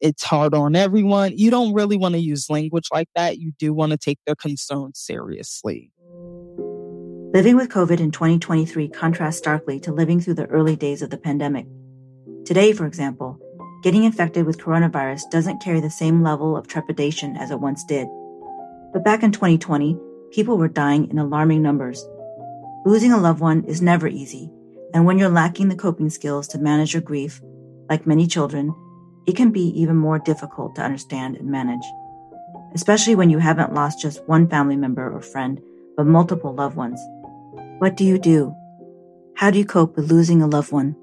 it's 0.00 0.22
hard 0.22 0.54
on 0.54 0.74
everyone. 0.74 1.36
You 1.36 1.50
don't 1.50 1.74
really 1.74 1.96
want 1.96 2.14
to 2.14 2.20
use 2.20 2.48
language 2.48 2.88
like 2.92 3.08
that. 3.14 3.38
You 3.38 3.52
do 3.58 3.72
want 3.72 3.92
to 3.92 3.98
take 3.98 4.18
their 4.26 4.34
concerns 4.34 4.98
seriously. 4.98 5.92
Living 7.32 7.56
with 7.56 7.68
COVID 7.68 8.00
in 8.00 8.10
2023 8.10 8.88
contrasts 8.88 9.38
starkly 9.38 9.78
to 9.80 9.92
living 9.92 10.20
through 10.20 10.34
the 10.34 10.46
early 10.46 10.74
days 10.74 11.02
of 11.02 11.10
the 11.10 11.18
pandemic. 11.18 11.66
Today, 12.44 12.72
for 12.72 12.86
example, 12.86 13.38
getting 13.82 14.04
infected 14.04 14.46
with 14.46 14.58
coronavirus 14.58 15.30
doesn't 15.30 15.62
carry 15.62 15.80
the 15.80 15.90
same 15.90 16.22
level 16.22 16.56
of 16.56 16.66
trepidation 16.66 17.36
as 17.36 17.50
it 17.50 17.60
once 17.60 17.84
did. 17.84 18.08
But 18.92 19.04
back 19.04 19.22
in 19.22 19.30
2020, 19.30 19.96
people 20.32 20.58
were 20.58 20.68
dying 20.68 21.08
in 21.10 21.18
alarming 21.18 21.62
numbers. 21.62 22.04
Losing 22.86 23.12
a 23.12 23.18
loved 23.18 23.40
one 23.40 23.64
is 23.64 23.82
never 23.82 24.08
easy, 24.08 24.50
and 24.94 25.04
when 25.04 25.18
you're 25.18 25.28
lacking 25.28 25.68
the 25.68 25.76
coping 25.76 26.08
skills 26.08 26.48
to 26.48 26.58
manage 26.58 26.94
your 26.94 27.02
grief, 27.02 27.42
like 27.90 28.06
many 28.06 28.26
children, 28.26 28.74
it 29.26 29.36
can 29.36 29.50
be 29.50 29.68
even 29.78 29.96
more 29.96 30.18
difficult 30.18 30.74
to 30.76 30.82
understand 30.82 31.36
and 31.36 31.50
manage, 31.50 31.84
especially 32.74 33.14
when 33.14 33.28
you 33.28 33.38
haven't 33.38 33.74
lost 33.74 34.00
just 34.00 34.26
one 34.26 34.48
family 34.48 34.76
member 34.76 35.12
or 35.12 35.20
friend, 35.20 35.60
but 35.94 36.06
multiple 36.06 36.54
loved 36.54 36.74
ones. 36.74 36.98
What 37.80 37.98
do 37.98 38.04
you 38.04 38.18
do? 38.18 38.54
How 39.36 39.50
do 39.50 39.58
you 39.58 39.66
cope 39.66 39.96
with 39.96 40.10
losing 40.10 40.40
a 40.40 40.46
loved 40.46 40.72
one? 40.72 40.96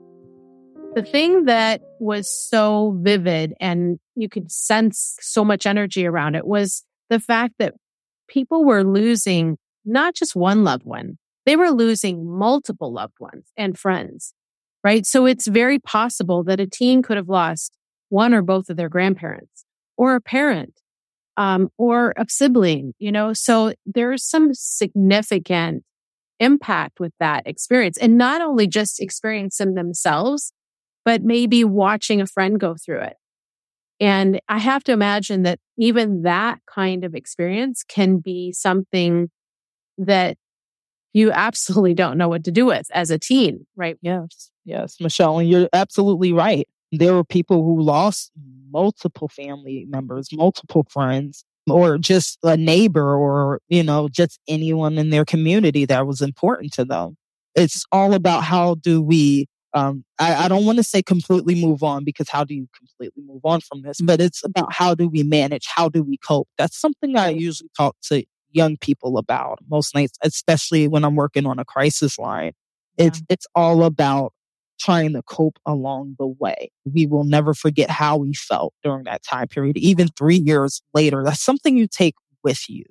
The 0.96 1.04
thing 1.04 1.46
that 1.46 1.84
was 2.00 2.28
so 2.28 2.98
vivid 3.00 3.54
and 3.60 4.00
you 4.16 4.30
could 4.30 4.52
sense 4.52 5.16
so 5.22 5.46
much 5.46 5.68
energy 5.68 6.08
around 6.08 6.34
it 6.34 6.48
was 6.48 6.84
the 7.12 7.20
fact 7.20 7.54
that 7.60 7.76
people 8.28 8.66
were 8.66 8.84
losing 8.84 9.60
not 9.86 10.16
just 10.16 10.36
one 10.36 10.64
loved 10.64 10.84
one, 10.84 11.20
they 11.48 11.56
were 11.56 11.72
losing 11.72 12.30
multiple 12.30 12.92
loved 12.92 13.20
ones 13.20 13.52
and 13.56 13.80
friends, 13.80 14.34
right? 14.84 15.06
So 15.06 15.26
it's 15.26 15.48
very 15.48 15.80
possible 15.80 16.44
that 16.44 16.60
a 16.60 16.68
teen 16.68 17.02
could 17.02 17.16
have 17.16 17.30
lost 17.30 17.78
one 18.10 18.34
or 18.34 18.42
both 18.42 18.70
of 18.70 18.76
their 18.76 18.90
grandparents 18.90 19.64
or 19.96 20.16
a 20.16 20.22
parent 20.22 20.82
um, 21.38 21.70
or 21.78 22.14
a 22.18 22.26
sibling, 22.28 22.94
you 23.00 23.14
know? 23.14 23.32
So 23.32 23.74
there's 23.86 24.26
some 24.26 24.54
significant 24.54 25.86
impact 26.42 27.00
with 27.00 27.14
that 27.22 27.48
experience 27.48 27.98
and 27.98 28.18
not 28.18 28.42
only 28.42 28.68
just 28.68 29.02
experiencing 29.02 29.76
themselves, 29.76 30.52
but 31.06 31.24
maybe 31.24 31.64
watching 31.64 32.20
a 32.20 32.28
friend 32.28 32.60
go 32.60 32.76
through 32.76 33.00
it. 33.04 33.16
And 34.02 34.42
I 34.50 34.58
have 34.58 34.84
to 34.84 34.92
imagine 34.92 35.44
that 35.44 35.60
even 35.78 36.24
that 36.24 36.60
kind 36.70 37.06
of 37.06 37.16
experience 37.16 37.86
can 37.88 38.18
be 38.18 38.52
something 38.52 39.30
that 39.98 40.38
you 41.18 41.32
absolutely 41.32 41.96
don't 41.96 42.18
know 42.18 42.30
what 42.30 42.44
to 42.44 42.52
do 42.52 42.68
with 42.68 42.88
as 42.94 43.10
a 43.10 43.18
teen, 43.18 43.66
right? 43.76 43.98
Yes. 44.02 44.52
Yes, 44.66 44.98
Michelle, 45.00 45.40
and 45.40 45.50
you're 45.50 45.70
absolutely 45.74 46.32
right. 46.34 46.68
There 46.92 47.14
were 47.14 47.24
people 47.24 47.64
who 47.64 47.82
lost 47.82 48.32
multiple 48.70 49.30
family 49.30 49.86
members, 49.90 50.30
multiple 50.32 50.86
friends, 50.90 51.44
or 51.70 51.98
just 51.98 52.38
a 52.44 52.56
neighbor 52.56 53.16
or, 53.16 53.62
you 53.70 53.82
know, 53.82 54.10
just 54.10 54.40
anyone 54.48 54.98
in 54.98 55.10
their 55.10 55.26
community 55.26 55.86
that 55.86 56.06
was 56.06 56.22
important 56.22 56.74
to 56.74 56.86
them. 56.86 57.18
It's 57.56 57.84
all 57.92 58.14
about 58.14 58.44
how 58.44 58.76
do 58.76 59.02
we, 59.02 59.48
um, 59.74 60.04
I, 60.20 60.46
I 60.46 60.48
don't 60.48 60.66
want 60.66 60.78
to 60.78 60.84
say 60.84 61.02
completely 61.02 61.56
move 61.56 61.82
on 61.82 62.04
because 62.04 62.30
how 62.30 62.44
do 62.44 62.54
you 62.54 62.68
completely 62.78 63.24
move 63.26 63.42
on 63.44 63.62
from 63.62 63.82
this? 63.82 64.00
But 64.02 64.22
it's 64.22 64.44
about 64.44 64.72
how 64.72 64.94
do 64.94 65.10
we 65.10 65.24
manage? 65.24 65.66
How 65.74 65.90
do 65.90 66.04
we 66.04 66.18
cope? 66.18 66.48
That's 66.58 66.80
something 66.80 67.16
I 67.18 67.30
usually 67.30 67.70
talk 67.76 67.96
to 68.04 68.24
young 68.52 68.78
people 68.78 69.18
about 69.18 69.60
most 69.70 69.94
nights, 69.96 70.18
especially 70.24 70.88
when 70.88 71.04
I'm 71.04 71.16
working 71.16 71.46
on 71.46 71.60
a 71.60 71.66
crisis 71.66 72.18
line. 72.18 72.54
It's, 72.98 73.22
it's 73.30 73.46
all 73.54 73.84
about 73.84 74.34
trying 74.80 75.14
to 75.14 75.22
cope 75.24 75.58
along 75.66 76.16
the 76.20 76.28
way. 76.28 76.72
We 76.92 77.06
will 77.06 77.24
never 77.24 77.54
forget 77.54 77.90
how 77.90 78.18
we 78.18 78.34
felt 78.34 78.74
during 78.84 79.06
that 79.06 79.24
time 79.24 79.48
period, 79.48 79.78
even 79.78 80.08
three 80.10 80.38
years 80.38 80.82
later. 80.94 81.24
That's 81.24 81.44
something 81.44 81.78
you 81.78 81.88
take 81.88 82.16
with 82.44 82.70
you. 82.70 82.86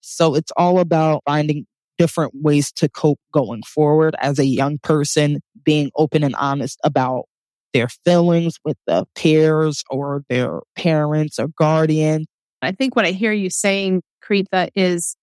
So 0.00 0.34
it's 0.34 0.52
all 0.56 0.78
about 0.78 1.22
finding 1.24 1.66
different 1.98 2.32
ways 2.34 2.72
to 2.72 2.88
cope 2.88 3.20
going 3.32 3.62
forward 3.62 4.16
as 4.18 4.38
a 4.38 4.46
young 4.46 4.78
person, 4.78 5.40
being 5.64 5.90
open 5.96 6.24
and 6.24 6.34
honest 6.36 6.78
about 6.82 7.24
their 7.72 7.88
feelings 7.88 8.58
with 8.64 8.76
the 8.86 9.06
peers 9.14 9.82
or 9.90 10.22
their 10.28 10.60
parents 10.76 11.38
or 11.38 11.48
guardian. 11.48 12.26
I 12.60 12.72
think 12.72 12.94
what 12.94 13.06
I 13.06 13.10
hear 13.12 13.32
you 13.32 13.50
saying, 13.50 14.02
Coreetha, 14.22 14.68
is 14.74 15.16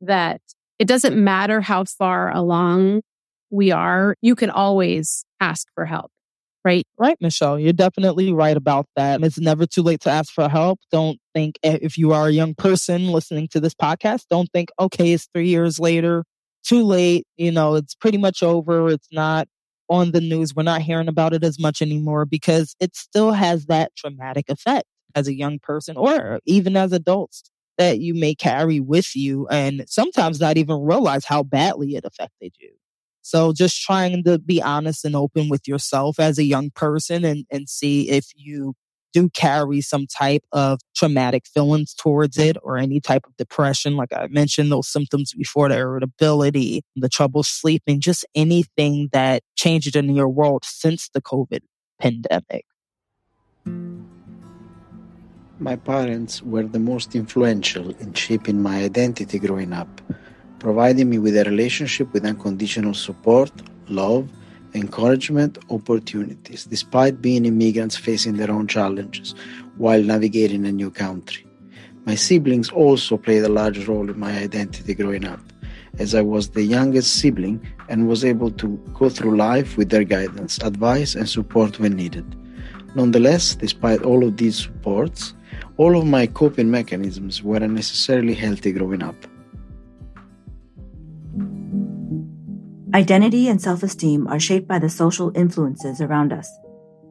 that 0.00 0.40
it 0.78 0.86
doesn't 0.88 1.16
matter 1.16 1.60
how 1.60 1.84
far 1.84 2.34
along 2.34 3.02
we 3.50 3.70
are, 3.70 4.16
you 4.20 4.34
can 4.34 4.50
always 4.50 5.24
ask 5.40 5.68
for 5.74 5.86
help, 5.86 6.10
right? 6.64 6.84
Right, 6.98 7.16
Michelle. 7.20 7.58
You're 7.58 7.72
definitely 7.72 8.32
right 8.32 8.56
about 8.56 8.86
that. 8.96 9.22
It's 9.22 9.38
never 9.38 9.66
too 9.66 9.82
late 9.82 10.00
to 10.00 10.10
ask 10.10 10.32
for 10.32 10.48
help. 10.48 10.80
Don't 10.90 11.18
think 11.34 11.58
if 11.62 11.96
you 11.96 12.12
are 12.12 12.26
a 12.28 12.32
young 12.32 12.54
person 12.54 13.08
listening 13.08 13.48
to 13.52 13.60
this 13.60 13.74
podcast, 13.74 14.24
don't 14.30 14.50
think, 14.52 14.70
okay, 14.78 15.12
it's 15.12 15.28
three 15.32 15.48
years 15.48 15.78
later, 15.78 16.24
too 16.64 16.82
late. 16.82 17.24
You 17.36 17.52
know, 17.52 17.76
it's 17.76 17.94
pretty 17.94 18.18
much 18.18 18.42
over. 18.42 18.88
It's 18.88 19.08
not 19.12 19.48
on 19.88 20.10
the 20.10 20.20
news. 20.20 20.54
We're 20.54 20.64
not 20.64 20.82
hearing 20.82 21.08
about 21.08 21.32
it 21.32 21.44
as 21.44 21.58
much 21.58 21.80
anymore 21.80 22.26
because 22.26 22.74
it 22.80 22.96
still 22.96 23.32
has 23.32 23.66
that 23.66 23.92
traumatic 23.96 24.46
effect 24.48 24.84
as 25.14 25.28
a 25.28 25.34
young 25.34 25.58
person 25.60 25.96
or 25.96 26.40
even 26.44 26.76
as 26.76 26.92
adults 26.92 27.44
that 27.78 28.00
you 28.00 28.14
may 28.14 28.34
carry 28.34 28.80
with 28.80 29.14
you 29.14 29.46
and 29.48 29.84
sometimes 29.88 30.40
not 30.40 30.56
even 30.56 30.82
realize 30.82 31.24
how 31.24 31.42
badly 31.42 31.96
it 31.96 32.04
affected 32.04 32.54
you. 32.58 32.70
So 33.22 33.52
just 33.52 33.82
trying 33.82 34.22
to 34.24 34.38
be 34.38 34.62
honest 34.62 35.04
and 35.04 35.16
open 35.16 35.48
with 35.48 35.66
yourself 35.66 36.20
as 36.20 36.38
a 36.38 36.44
young 36.44 36.70
person 36.70 37.24
and, 37.24 37.44
and 37.50 37.68
see 37.68 38.08
if 38.08 38.26
you 38.36 38.74
do 39.12 39.30
carry 39.30 39.80
some 39.80 40.06
type 40.06 40.44
of 40.52 40.78
traumatic 40.94 41.46
feelings 41.46 41.94
towards 41.94 42.38
it 42.38 42.56
or 42.62 42.76
any 42.76 43.00
type 43.00 43.26
of 43.26 43.36
depression. 43.36 43.96
Like 43.96 44.12
I 44.12 44.26
mentioned, 44.28 44.70
those 44.70 44.88
symptoms 44.88 45.32
before, 45.32 45.70
the 45.70 45.76
irritability, 45.78 46.82
the 46.94 47.08
trouble 47.08 47.42
sleeping, 47.42 48.00
just 48.00 48.26
anything 48.34 49.08
that 49.12 49.42
changed 49.56 49.96
in 49.96 50.14
your 50.14 50.28
world 50.28 50.64
since 50.64 51.08
the 51.08 51.22
COVID 51.22 51.60
pandemic. 51.98 52.66
My 55.58 55.76
parents 55.76 56.42
were 56.42 56.64
the 56.64 56.78
most 56.78 57.14
influential 57.14 57.90
in 57.98 58.12
shaping 58.12 58.62
my 58.62 58.82
identity 58.82 59.38
growing 59.38 59.72
up 59.72 60.00
providing 60.58 61.08
me 61.08 61.16
with 61.18 61.36
a 61.36 61.44
relationship 61.44 62.12
with 62.12 62.24
unconditional 62.24 62.92
support, 62.92 63.52
love, 63.88 64.28
encouragement, 64.74 65.58
opportunities, 65.70 66.64
despite 66.64 67.22
being 67.22 67.44
immigrants 67.44 67.96
facing 67.96 68.36
their 68.36 68.50
own 68.50 68.66
challenges 68.66 69.34
while 69.76 70.02
navigating 70.02 70.66
a 70.66 70.72
new 70.72 70.90
country. 70.90 71.46
My 72.04 72.16
siblings 72.16 72.68
also 72.70 73.16
played 73.16 73.44
a 73.44 73.48
large 73.48 73.86
role 73.86 74.10
in 74.10 74.18
my 74.18 74.36
identity 74.36 74.94
growing 74.94 75.24
up, 75.24 75.40
as 76.00 76.16
I 76.16 76.22
was 76.22 76.50
the 76.50 76.64
youngest 76.64 77.20
sibling 77.20 77.64
and 77.88 78.08
was 78.08 78.24
able 78.24 78.50
to 78.50 78.76
go 78.94 79.08
through 79.08 79.36
life 79.36 79.76
with 79.76 79.90
their 79.90 80.04
guidance, 80.04 80.58
advice, 80.64 81.14
and 81.14 81.28
support 81.28 81.78
when 81.78 81.92
needed. 81.92 82.26
Nonetheless, 82.96 83.54
despite 83.54 84.02
all 84.02 84.24
of 84.24 84.36
these 84.36 84.56
supports, 84.64 85.34
all 85.78 85.96
of 85.96 86.06
my 86.06 86.26
coping 86.26 86.70
mechanisms 86.70 87.42
weren't 87.42 87.72
necessarily 87.72 88.34
healthy 88.34 88.72
growing 88.72 89.02
up. 89.02 89.16
Identity 92.94 93.48
and 93.48 93.60
self 93.60 93.82
esteem 93.82 94.26
are 94.26 94.40
shaped 94.40 94.66
by 94.66 94.78
the 94.78 94.88
social 94.88 95.30
influences 95.36 96.00
around 96.00 96.32
us. 96.32 96.50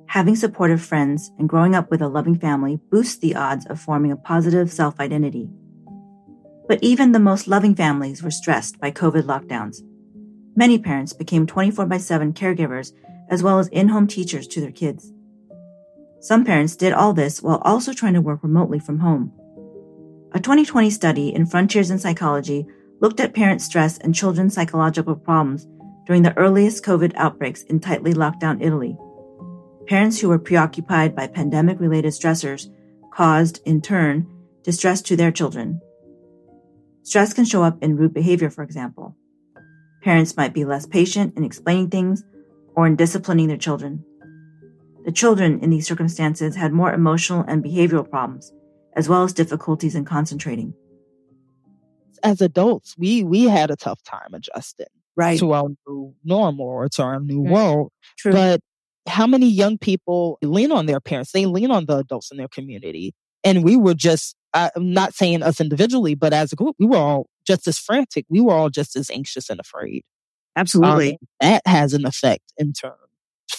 Having 0.07 0.37
supportive 0.37 0.81
friends 0.81 1.31
and 1.37 1.47
growing 1.47 1.75
up 1.75 1.91
with 1.91 2.01
a 2.01 2.07
loving 2.07 2.39
family 2.39 2.79
boosts 2.89 3.17
the 3.17 3.35
odds 3.35 3.65
of 3.67 3.79
forming 3.79 4.11
a 4.11 4.17
positive 4.17 4.71
self 4.71 4.99
identity. 4.99 5.49
But 6.67 6.79
even 6.81 7.11
the 7.11 7.19
most 7.19 7.47
loving 7.47 7.75
families 7.75 8.23
were 8.23 8.31
stressed 8.31 8.79
by 8.79 8.89
COVID 8.89 9.23
lockdowns. 9.23 9.81
Many 10.55 10.79
parents 10.79 11.13
became 11.13 11.45
24 11.45 11.85
by 11.85 11.97
7 11.97 12.33
caregivers 12.33 12.91
as 13.29 13.43
well 13.43 13.59
as 13.59 13.67
in 13.67 13.89
home 13.89 14.07
teachers 14.07 14.47
to 14.47 14.61
their 14.61 14.71
kids. 14.71 15.11
Some 16.25 16.43
parents 16.43 16.75
did 16.75 16.91
all 16.91 17.13
this 17.13 17.43
while 17.43 17.61
also 17.63 17.93
trying 17.93 18.15
to 18.15 18.19
work 18.19 18.41
remotely 18.41 18.79
from 18.79 18.97
home. 18.97 19.31
A 20.31 20.39
2020 20.39 20.89
study 20.89 21.31
in 21.31 21.45
Frontiers 21.45 21.91
in 21.91 21.99
Psychology 21.99 22.65
looked 22.99 23.19
at 23.19 23.35
parent 23.35 23.61
stress 23.61 23.99
and 23.99 24.15
children's 24.15 24.55
psychological 24.55 25.15
problems 25.15 25.67
during 26.07 26.23
the 26.23 26.35
earliest 26.35 26.83
COVID 26.83 27.13
outbreaks 27.13 27.61
in 27.61 27.79
tightly 27.79 28.15
locked 28.15 28.39
down 28.39 28.59
Italy. 28.59 28.97
Parents 29.85 30.19
who 30.19 30.29
were 30.29 30.39
preoccupied 30.39 31.15
by 31.15 31.27
pandemic 31.27 31.79
related 31.79 32.11
stressors 32.11 32.73
caused, 33.13 33.61
in 33.63 33.79
turn, 33.79 34.25
distress 34.63 35.03
to 35.03 35.15
their 35.15 35.31
children. 35.31 35.79
Stress 37.03 37.35
can 37.35 37.45
show 37.45 37.61
up 37.61 37.77
in 37.83 37.97
rude 37.97 38.15
behavior, 38.15 38.49
for 38.49 38.63
example. 38.63 39.15
Parents 40.01 40.35
might 40.35 40.55
be 40.55 40.65
less 40.65 40.87
patient 40.87 41.37
in 41.37 41.43
explaining 41.43 41.91
things 41.91 42.23
or 42.75 42.87
in 42.87 42.95
disciplining 42.95 43.47
their 43.47 43.57
children. 43.57 44.03
The 45.05 45.11
children 45.11 45.59
in 45.61 45.69
these 45.69 45.87
circumstances 45.87 46.55
had 46.55 46.73
more 46.73 46.91
emotional 46.91 47.45
and 47.47 47.63
behavioral 47.63 48.09
problems, 48.09 48.51
as 48.93 49.07
well 49.07 49.23
as 49.23 49.33
difficulties 49.33 49.95
in 49.95 50.03
concentrating. 50.03 50.73
As 52.23 52.41
adults, 52.41 52.95
we 52.97 53.23
we 53.23 53.43
had 53.43 53.69
a 53.69 53.75
tough 53.75 54.01
time 54.03 54.33
adjusting 54.33 54.87
right. 55.15 55.37
to 55.39 55.53
our 55.53 55.69
new 55.87 56.15
normal 56.23 56.65
or 56.65 56.89
to 56.89 57.03
our 57.03 57.19
new 57.19 57.43
right. 57.43 57.51
world. 57.51 57.91
True. 58.17 58.31
But 58.31 58.61
how 59.07 59.27
many 59.27 59.47
young 59.47 59.77
people 59.77 60.39
lean 60.41 60.71
on 60.71 60.87
their 60.87 60.99
parents? 60.99 61.31
They 61.31 61.45
lean 61.45 61.71
on 61.71 61.85
the 61.85 61.97
adults 61.97 62.31
in 62.31 62.37
their 62.37 62.47
community. 62.47 63.13
And 63.43 63.63
we 63.63 63.75
were 63.75 63.93
just, 63.93 64.35
I'm 64.55 64.91
not 64.91 65.13
saying 65.13 65.43
us 65.43 65.61
individually, 65.61 66.15
but 66.15 66.33
as 66.33 66.51
a 66.51 66.55
group, 66.55 66.75
we 66.79 66.87
were 66.87 66.97
all 66.97 67.27
just 67.45 67.67
as 67.67 67.77
frantic. 67.77 68.25
We 68.27 68.41
were 68.41 68.53
all 68.53 68.71
just 68.71 68.95
as 68.95 69.11
anxious 69.11 69.51
and 69.51 69.59
afraid. 69.59 70.03
Absolutely. 70.55 71.11
Um, 71.11 71.17
that 71.41 71.61
has 71.67 71.93
an 71.93 72.07
effect 72.07 72.53
in 72.57 72.73
turn 72.73 72.93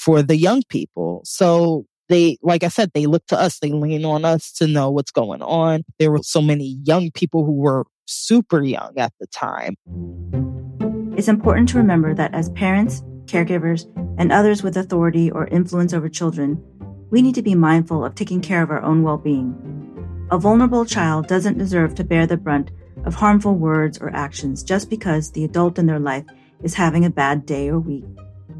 for 0.07 0.23
the 0.23 0.37
young 0.37 0.62
people. 0.69 1.21
So 1.25 1.85
they, 2.09 2.38
like 2.40 2.62
I 2.62 2.69
said, 2.69 2.92
they 2.95 3.07
look 3.07 3.27
to 3.27 3.38
us, 3.38 3.59
they 3.59 3.73
lean 3.73 4.05
on 4.05 4.25
us 4.25 4.53
to 4.53 4.69
know 4.69 4.88
what's 4.88 5.11
going 5.11 5.42
on. 5.42 5.83
There 5.99 6.12
were 6.12 6.23
so 6.23 6.40
many 6.40 6.79
young 6.85 7.11
people 7.11 7.45
who 7.45 7.55
were 7.55 7.85
super 8.07 8.62
young 8.62 8.92
at 8.97 9.12
the 9.19 9.27
time. 9.27 9.75
It's 11.19 11.27
important 11.27 11.69
to 11.71 11.79
remember 11.79 12.14
that 12.14 12.33
as 12.35 12.51
parents, 12.51 13.03
caregivers, 13.25 13.85
and 14.16 14.31
others 14.31 14.62
with 14.62 14.77
authority 14.77 15.29
or 15.29 15.49
influence 15.49 15.92
over 15.92 16.09
children, 16.09 16.62
we 17.11 17.21
need 17.21 17.35
to 17.35 17.42
be 17.42 17.57
mindful 17.57 18.05
of 18.05 18.14
taking 18.14 18.40
care 18.40 18.62
of 18.62 18.71
our 18.71 18.83
own 18.83 19.03
well 19.03 19.19
being. 19.19 19.57
A 20.31 20.38
vulnerable 20.38 20.85
child 20.85 21.27
doesn't 21.27 21.59
deserve 21.59 21.97
to 21.97 22.05
bear 22.05 22.29
the 22.29 22.37
brunt 22.37 22.71
of 23.05 23.16
harmful 23.16 23.57
words 23.57 23.99
or 23.99 24.14
actions 24.14 24.62
just 24.62 24.88
because 24.88 25.33
the 25.33 25.42
adult 25.42 25.81
in 25.81 25.87
their 25.87 26.01
life 26.01 26.27
is 26.62 26.75
having 26.75 27.05
a 27.05 27.11
bad 27.11 27.45
day 27.45 27.69
or 27.69 27.81
week. 27.81 28.05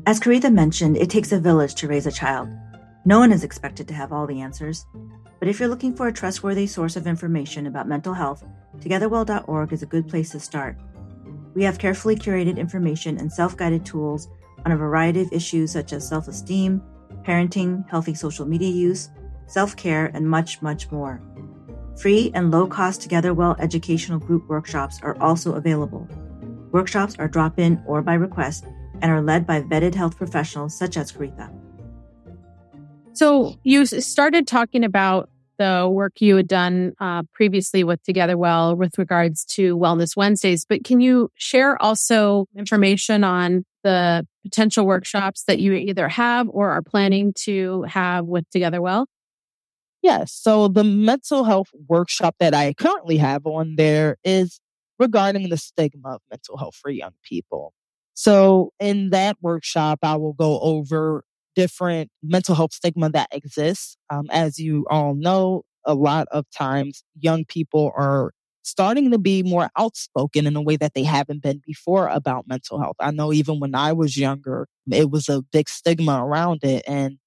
As 0.07 0.21
Coreetha 0.21 0.53
mentioned, 0.53 0.97
it 0.99 1.11
takes 1.11 1.33
a 1.33 1.41
village 1.41 1.75
to 1.75 1.89
raise 1.89 2.07
a 2.07 2.13
child. 2.13 2.49
No 3.05 3.19
one 3.19 3.33
is 3.33 3.43
expected 3.43 3.89
to 3.89 3.95
have 3.95 4.13
all 4.13 4.25
the 4.25 4.41
answers. 4.41 4.87
But 5.41 5.49
if 5.49 5.59
you're 5.59 5.69
looking 5.69 5.97
for 5.97 6.07
a 6.07 6.13
trustworthy 6.13 6.69
source 6.69 6.95
of 6.95 7.09
information 7.09 7.67
about 7.67 7.89
mental 7.89 8.15
health, 8.15 8.45
TogetherWell.org 8.79 9.73
is 9.73 9.83
a 9.83 9.87
good 9.87 10.07
place 10.07 10.31
to 10.31 10.39
start. 10.39 10.79
We 11.55 11.65
have 11.65 11.81
carefully 11.81 12.15
curated 12.15 12.57
information 12.57 13.19
and 13.19 13.33
self 13.33 13.57
guided 13.57 13.85
tools 13.85 14.29
on 14.65 14.71
a 14.71 14.77
variety 14.77 15.23
of 15.23 15.33
issues 15.33 15.73
such 15.73 15.93
as 15.93 16.07
self 16.07 16.29
esteem, 16.29 16.81
parenting, 17.25 17.85
healthy 17.91 18.15
social 18.15 18.47
media 18.47 18.71
use, 18.71 19.11
self 19.49 19.75
care, 19.75 20.13
and 20.15 20.31
much, 20.31 20.63
much 20.63 20.89
more. 20.93 21.21
Free 22.01 22.31
and 22.33 22.53
low 22.53 22.69
cost 22.69 23.01
TogetherWell 23.01 23.59
educational 23.59 24.21
group 24.21 24.49
workshops 24.49 25.01
are 25.03 25.21
also 25.21 25.55
available. 25.55 26.09
Workshops 26.71 27.17
are 27.19 27.27
drop 27.27 27.59
in 27.59 27.83
or 27.89 28.03
by 28.03 28.15
request 28.15 28.67
and 29.03 29.11
are 29.11 29.23
led 29.23 29.47
by 29.47 29.63
vetted 29.63 29.95
health 29.95 30.17
professionals 30.17 30.77
such 30.77 30.97
as 30.97 31.13
Coreetha. 31.13 31.51
So 33.13 33.57
you 33.63 33.87
started 33.87 34.47
talking 34.47 34.85
about 34.85 35.31
the 35.59 35.89
work 35.91 36.21
you 36.21 36.37
had 36.37 36.49
done 36.49 36.93
uh, 37.01 37.23
previously 37.33 37.83
with 37.83 38.03
Together 38.03 38.37
Well 38.37 38.77
with 38.77 38.99
regards 38.99 39.45
to 39.55 39.77
Wellness 39.77 40.17
Wednesdays, 40.17 40.67
but 40.69 40.85
can 40.85 41.01
you 41.01 41.31
share 41.35 41.81
also 41.83 42.47
information 42.55 43.25
on 43.25 43.65
the 43.83 44.27
potential 44.45 44.85
workshops 44.85 45.45
that 45.45 45.59
you 45.59 45.73
either 45.73 46.09
have 46.09 46.49
or 46.51 46.71
are 46.71 46.83
planning 46.83 47.33
to 47.45 47.83
have 47.85 48.27
with 48.27 48.49
Together 48.51 48.83
Well? 48.83 49.07
Yes. 50.03 50.33
So 50.33 50.69
the 50.69 50.85
mental 50.85 51.45
health 51.45 51.69
workshop 51.89 52.37
that 52.39 52.55
I 52.55 52.75
currently 52.75 53.17
have 53.17 53.47
on 53.47 53.77
there 53.77 54.17
is 54.25 54.61
regarding 54.99 55.49
the 55.49 55.57
stigma 55.57 56.11
of 56.11 56.21
mental 56.31 56.57
health 56.57 56.77
for 56.77 56.91
young 56.91 57.15
people. 57.23 57.73
So 58.17 58.73
in 58.81 59.11
that 59.11 59.37
workshop, 59.43 60.01
I 60.03 60.17
will 60.17 60.33
go 60.33 60.59
over 60.61 61.23
different 61.55 62.11
mental 62.23 62.55
health 62.55 62.73
stigma 62.73 63.11
that 63.11 63.29
exists. 63.31 63.97
Um, 64.11 64.25
as 64.31 64.59
you 64.59 64.87
all 64.91 65.15
know, 65.15 65.63
a 65.85 65.95
lot 65.95 66.27
of 66.31 66.47
times 66.51 67.05
young 67.21 67.45
people 67.45 67.93
are 67.95 68.33
starting 68.63 69.11
to 69.13 69.19
be 69.19 69.43
more 69.43 69.69
outspoken 69.79 70.47
in 70.47 70.57
a 70.57 70.63
way 70.63 70.77
that 70.77 70.95
they 70.95 71.05
haven't 71.05 71.43
been 71.43 71.61
before 71.67 72.09
about 72.09 72.49
mental 72.49 72.81
health. 72.81 72.97
I 73.01 73.11
know 73.11 73.33
even 73.33 73.61
when 73.61 73.75
I 73.75 73.93
was 73.93 74.17
younger, 74.17 74.67
it 74.91 75.11
was 75.11 75.29
a 75.29 75.43
big 75.53 75.69
stigma 75.69 76.25
around 76.25 76.65
it. 76.65 76.83
And 76.89 77.19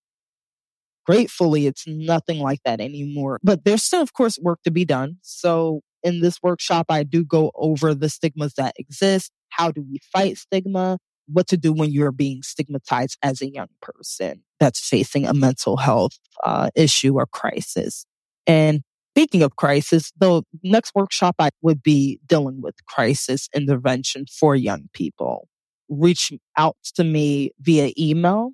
gratefully, 1.05 1.67
it's 1.67 1.85
nothing 1.87 2.39
like 2.39 2.59
that 2.65 2.79
anymore. 2.79 3.39
But 3.43 3.63
there's 3.65 3.83
still, 3.83 4.01
of 4.01 4.13
course, 4.13 4.37
work 4.41 4.59
to 4.63 4.71
be 4.71 4.85
done. 4.85 5.17
So 5.21 5.81
in 6.03 6.21
this 6.21 6.39
workshop, 6.41 6.87
I 6.89 7.03
do 7.03 7.23
go 7.25 7.51
over 7.55 7.93
the 7.93 8.09
stigmas 8.09 8.53
that 8.55 8.73
exist. 8.77 9.31
How 9.49 9.71
do 9.71 9.81
we 9.81 9.99
fight 10.11 10.37
stigma? 10.37 10.97
what 11.31 11.47
to 11.47 11.57
do 11.57 11.71
when 11.71 11.91
you're 11.91 12.11
being 12.11 12.41
stigmatized 12.43 13.17
as 13.23 13.41
a 13.41 13.49
young 13.49 13.69
person 13.81 14.43
that's 14.59 14.79
facing 14.79 15.25
a 15.25 15.33
mental 15.33 15.77
health 15.77 16.19
uh, 16.43 16.69
issue 16.75 17.15
or 17.15 17.25
crisis. 17.25 18.05
And 18.47 18.81
speaking 19.13 19.41
of 19.43 19.55
crisis, 19.55 20.11
the 20.17 20.43
next 20.63 20.91
workshop 20.95 21.35
I 21.39 21.51
would 21.61 21.81
be 21.83 22.19
dealing 22.25 22.61
with 22.61 22.75
crisis 22.85 23.47
intervention 23.53 24.25
for 24.27 24.55
young 24.55 24.89
people. 24.93 25.47
Reach 25.87 26.33
out 26.57 26.75
to 26.95 27.03
me 27.03 27.51
via 27.59 27.91
email 27.97 28.51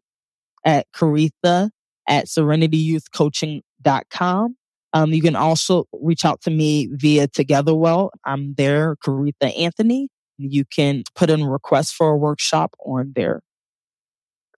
at 0.65 0.87
Coreetha 0.93 1.69
at 2.07 2.27
serenityyouthcoaching.com. 2.27 4.55
Um, 4.93 5.11
you 5.11 5.21
can 5.21 5.35
also 5.35 5.83
reach 5.91 6.23
out 6.23 6.39
to 6.43 6.49
me 6.49 6.87
via 6.91 7.27
Togetherwell. 7.27 8.11
I'm 8.23 8.53
there, 8.53 8.95
Coreetha 9.05 9.53
Anthony. 9.59 10.07
You 10.37 10.65
can 10.65 11.03
put 11.15 11.29
in 11.29 11.41
a 11.41 11.49
request 11.49 11.93
for 11.93 12.09
a 12.09 12.17
workshop 12.17 12.75
on 12.85 13.13
there. 13.15 13.41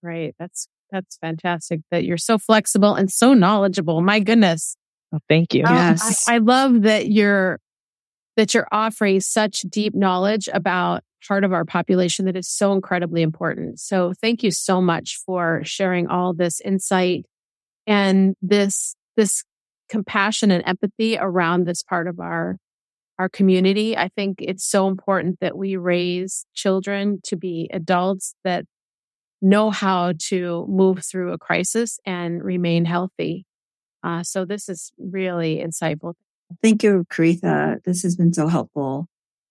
Great. 0.02 0.36
That's 0.40 0.68
that's 0.92 1.18
fantastic 1.18 1.82
that 1.92 2.06
you're 2.06 2.18
so 2.18 2.38
flexible 2.38 2.96
and 2.96 3.12
so 3.12 3.34
knowledgeable. 3.34 4.02
My 4.02 4.20
goodness. 4.20 4.78
Oh, 5.14 5.20
thank 5.28 5.54
you. 5.54 5.64
Um, 5.66 5.76
yes. 5.76 6.28
I, 6.28 6.36
I 6.36 6.38
love 6.40 6.84
that 6.84 7.10
you're 7.10 7.60
that 8.38 8.54
you're 8.54 8.68
offering 8.72 9.20
such 9.20 9.62
deep 9.62 9.96
knowledge 9.96 10.48
about 10.54 11.04
part 11.28 11.44
of 11.44 11.52
our 11.52 11.66
population 11.66 12.26
that 12.26 12.36
is 12.36 12.48
so 12.48 12.72
incredibly 12.72 13.22
important. 13.22 13.80
So 13.80 14.14
thank 14.22 14.44
you 14.44 14.52
so 14.52 14.80
much 14.80 15.20
for 15.26 15.62
sharing 15.64 16.08
all 16.08 16.34
this 16.34 16.62
insight 16.62 17.26
and 17.86 18.36
this 18.42 18.96
this 19.16 19.44
compassion 19.90 20.52
and 20.52 20.64
empathy 20.66 21.18
around 21.18 21.66
this 21.66 21.82
part 21.82 22.08
of 22.08 22.20
our 22.20 22.58
our 23.20 23.30
community. 23.30 23.98
I 23.98 24.10
think 24.10 24.38
it's 24.40 24.66
so 24.66 24.88
important 24.88 25.40
that 25.42 25.58
we 25.58 25.76
raise 25.76 26.46
children 26.54 27.20
to 27.26 27.36
be 27.36 27.70
adults 27.74 28.36
that 28.44 28.66
know 29.42 29.70
how 29.70 30.14
to 30.30 30.66
move 30.68 31.04
through 31.04 31.32
a 31.32 31.38
crisis 31.38 32.00
and 32.06 32.44
remain 32.44 32.86
healthy. 32.86 33.46
Uh, 34.04 34.24
so 34.24 34.46
this 34.46 34.70
is 34.70 34.92
really 34.98 35.64
insightful. 35.66 36.14
Thank 36.62 36.84
you, 36.84 37.06
Coreetha. 37.12 37.84
This 37.84 38.04
has 38.04 38.16
been 38.16 38.34
so 38.34 38.48
helpful. 38.48 39.08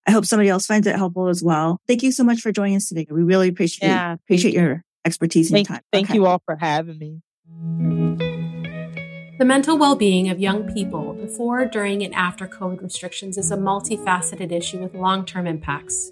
I 0.06 0.12
hope 0.12 0.24
somebody 0.24 0.48
else 0.48 0.66
finds 0.66 0.86
it 0.86 0.96
helpful 0.96 1.28
as 1.28 1.42
well. 1.42 1.80
Thank 1.86 2.02
you 2.02 2.12
so 2.12 2.24
much 2.24 2.40
for 2.40 2.52
joining 2.52 2.76
us 2.76 2.88
today. 2.88 3.06
We 3.10 3.22
really 3.22 3.48
appreciate 3.48 3.88
yeah, 3.88 4.14
appreciate 4.14 4.54
your 4.54 4.84
expertise 5.04 5.52
and 5.52 5.66
time. 5.66 5.80
Thank 5.92 6.10
okay. 6.10 6.14
you 6.14 6.26
all 6.26 6.40
for 6.46 6.56
having 6.56 6.98
me. 6.98 8.25
The 9.38 9.44
mental 9.44 9.76
well 9.76 9.96
being 9.96 10.30
of 10.30 10.40
young 10.40 10.72
people 10.72 11.12
before, 11.12 11.66
during, 11.66 12.02
and 12.02 12.14
after 12.14 12.48
COVID 12.48 12.82
restrictions 12.82 13.36
is 13.36 13.50
a 13.50 13.56
multifaceted 13.56 14.50
issue 14.50 14.78
with 14.78 14.94
long 14.94 15.26
term 15.26 15.46
impacts. 15.46 16.10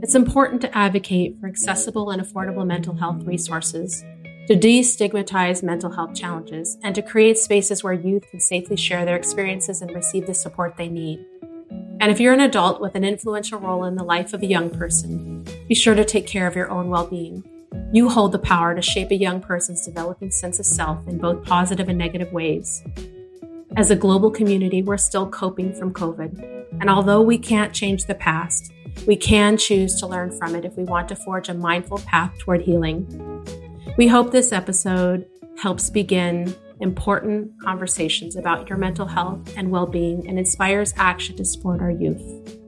It's 0.00 0.14
important 0.14 0.62
to 0.62 0.74
advocate 0.74 1.38
for 1.38 1.46
accessible 1.46 2.10
and 2.10 2.22
affordable 2.22 2.66
mental 2.66 2.94
health 2.94 3.22
resources, 3.24 4.02
to 4.48 4.54
destigmatize 4.54 5.62
mental 5.62 5.92
health 5.92 6.14
challenges, 6.14 6.78
and 6.82 6.94
to 6.94 7.02
create 7.02 7.36
spaces 7.36 7.84
where 7.84 7.92
youth 7.92 8.24
can 8.30 8.40
safely 8.40 8.76
share 8.76 9.04
their 9.04 9.16
experiences 9.16 9.82
and 9.82 9.94
receive 9.94 10.26
the 10.26 10.32
support 10.32 10.78
they 10.78 10.88
need. 10.88 11.22
And 12.00 12.10
if 12.10 12.18
you're 12.18 12.32
an 12.32 12.40
adult 12.40 12.80
with 12.80 12.94
an 12.94 13.04
influential 13.04 13.60
role 13.60 13.84
in 13.84 13.96
the 13.96 14.04
life 14.04 14.32
of 14.32 14.42
a 14.42 14.46
young 14.46 14.70
person, 14.70 15.46
be 15.68 15.74
sure 15.74 15.94
to 15.94 16.04
take 16.04 16.26
care 16.26 16.46
of 16.46 16.56
your 16.56 16.70
own 16.70 16.88
well 16.88 17.06
being. 17.06 17.44
You 17.92 18.08
hold 18.08 18.32
the 18.32 18.38
power 18.38 18.74
to 18.74 18.82
shape 18.82 19.10
a 19.10 19.16
young 19.16 19.40
person's 19.40 19.84
developing 19.84 20.30
sense 20.30 20.58
of 20.58 20.66
self 20.66 21.06
in 21.06 21.18
both 21.18 21.44
positive 21.44 21.88
and 21.88 21.98
negative 21.98 22.32
ways. 22.32 22.82
As 23.76 23.90
a 23.90 23.96
global 23.96 24.30
community, 24.30 24.82
we're 24.82 24.96
still 24.96 25.28
coping 25.28 25.72
from 25.72 25.92
COVID. 25.92 26.66
And 26.80 26.90
although 26.90 27.22
we 27.22 27.38
can't 27.38 27.72
change 27.72 28.04
the 28.04 28.14
past, 28.14 28.72
we 29.06 29.16
can 29.16 29.56
choose 29.56 29.98
to 30.00 30.06
learn 30.06 30.36
from 30.36 30.54
it 30.54 30.64
if 30.64 30.76
we 30.76 30.84
want 30.84 31.08
to 31.08 31.16
forge 31.16 31.48
a 31.48 31.54
mindful 31.54 31.98
path 31.98 32.32
toward 32.38 32.62
healing. 32.62 33.06
We 33.96 34.08
hope 34.08 34.30
this 34.30 34.52
episode 34.52 35.26
helps 35.58 35.90
begin 35.90 36.54
important 36.80 37.52
conversations 37.62 38.36
about 38.36 38.68
your 38.68 38.78
mental 38.78 39.06
health 39.06 39.56
and 39.56 39.70
well 39.70 39.86
being 39.86 40.28
and 40.28 40.38
inspires 40.38 40.92
action 40.96 41.36
to 41.36 41.44
support 41.44 41.80
our 41.80 41.90
youth. 41.90 42.58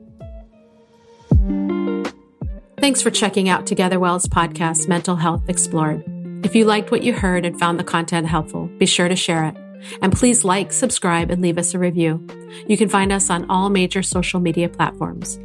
Thanks 2.79 3.01
for 3.01 3.09
checking 3.09 3.49
out 3.49 3.65
Togetherwell's 3.65 4.27
podcast, 4.27 4.87
Mental 4.87 5.15
Health 5.15 5.49
Explored. 5.49 6.03
If 6.45 6.55
you 6.55 6.63
liked 6.63 6.91
what 6.91 7.01
you 7.01 7.11
heard 7.11 7.43
and 7.43 7.59
found 7.59 7.79
the 7.79 7.83
content 7.83 8.27
helpful, 8.27 8.67
be 8.77 8.85
sure 8.85 9.07
to 9.07 9.15
share 9.15 9.45
it. 9.45 9.57
And 10.03 10.13
please 10.13 10.45
like, 10.45 10.71
subscribe, 10.71 11.31
and 11.31 11.41
leave 11.41 11.57
us 11.57 11.73
a 11.73 11.79
review. 11.79 12.23
You 12.67 12.77
can 12.77 12.87
find 12.87 13.11
us 13.11 13.31
on 13.31 13.49
all 13.49 13.71
major 13.71 14.03
social 14.03 14.39
media 14.39 14.69
platforms. 14.69 15.39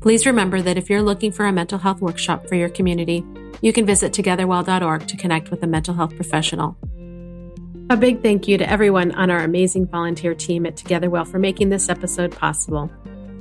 Please 0.00 0.26
remember 0.26 0.62
that 0.62 0.78
if 0.78 0.88
you're 0.88 1.02
looking 1.02 1.32
for 1.32 1.44
a 1.44 1.52
mental 1.52 1.80
health 1.80 2.00
workshop 2.00 2.46
for 2.46 2.54
your 2.54 2.68
community, 2.68 3.24
you 3.60 3.72
can 3.72 3.84
visit 3.84 4.12
togetherwell.org 4.12 5.08
to 5.08 5.16
connect 5.16 5.50
with 5.50 5.64
a 5.64 5.66
mental 5.66 5.94
health 5.94 6.14
professional. 6.14 6.76
A 7.90 7.96
big 7.96 8.22
thank 8.22 8.46
you 8.46 8.56
to 8.58 8.70
everyone 8.70 9.10
on 9.16 9.28
our 9.28 9.40
amazing 9.40 9.88
volunteer 9.88 10.36
team 10.36 10.66
at 10.66 10.76
Togetherwell 10.76 11.24
for 11.24 11.40
making 11.40 11.70
this 11.70 11.88
episode 11.88 12.30
possible. 12.30 12.88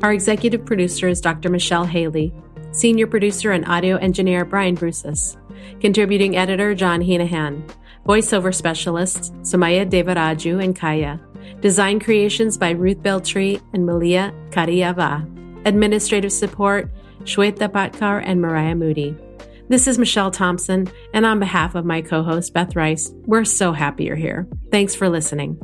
Our 0.02 0.14
executive 0.14 0.66
producer 0.66 1.08
is 1.08 1.22
Dr. 1.22 1.50
Michelle 1.50 1.86
Haley, 1.86 2.34
Senior 2.72 3.08
producer 3.08 3.52
and 3.52 3.68
audio 3.68 3.98
engineer 3.98 4.46
Brian 4.46 4.76
Bruces. 4.76 5.38
Contributing 5.82 6.38
editor 6.38 6.76
John 6.76 7.02
Heenahan. 7.02 7.68
Voiceover 8.08 8.54
specialists 8.54 9.32
Samaya 9.42 9.90
Devaraju 9.90 10.64
and 10.64 10.76
Kaya. 10.76 11.20
Design 11.62 12.00
creations 12.00 12.58
by 12.58 12.70
Ruth 12.70 13.02
Beltree 13.02 13.60
and 13.74 13.88
Malia 13.88 14.34
Kariava. 14.52 15.26
Administrative 15.66 16.32
support 16.32 16.92
Shweta 17.24 17.68
Patkar 17.70 18.22
and 18.24 18.40
Mariah 18.40 18.76
Moody. 18.76 19.18
This 19.68 19.88
is 19.88 19.98
Michelle 19.98 20.32
Thompson, 20.32 20.92
and 21.14 21.26
on 21.26 21.40
behalf 21.40 21.76
of 21.76 21.86
my 21.86 22.02
co 22.02 22.24
host 22.24 22.54
Beth 22.54 22.76
Rice, 22.76 23.12
we're 23.26 23.46
so 23.46 23.72
happy 23.72 24.06
you're 24.06 24.16
here. 24.16 24.48
Thanks 24.72 24.96
for 24.96 25.10
listening. 25.10 25.60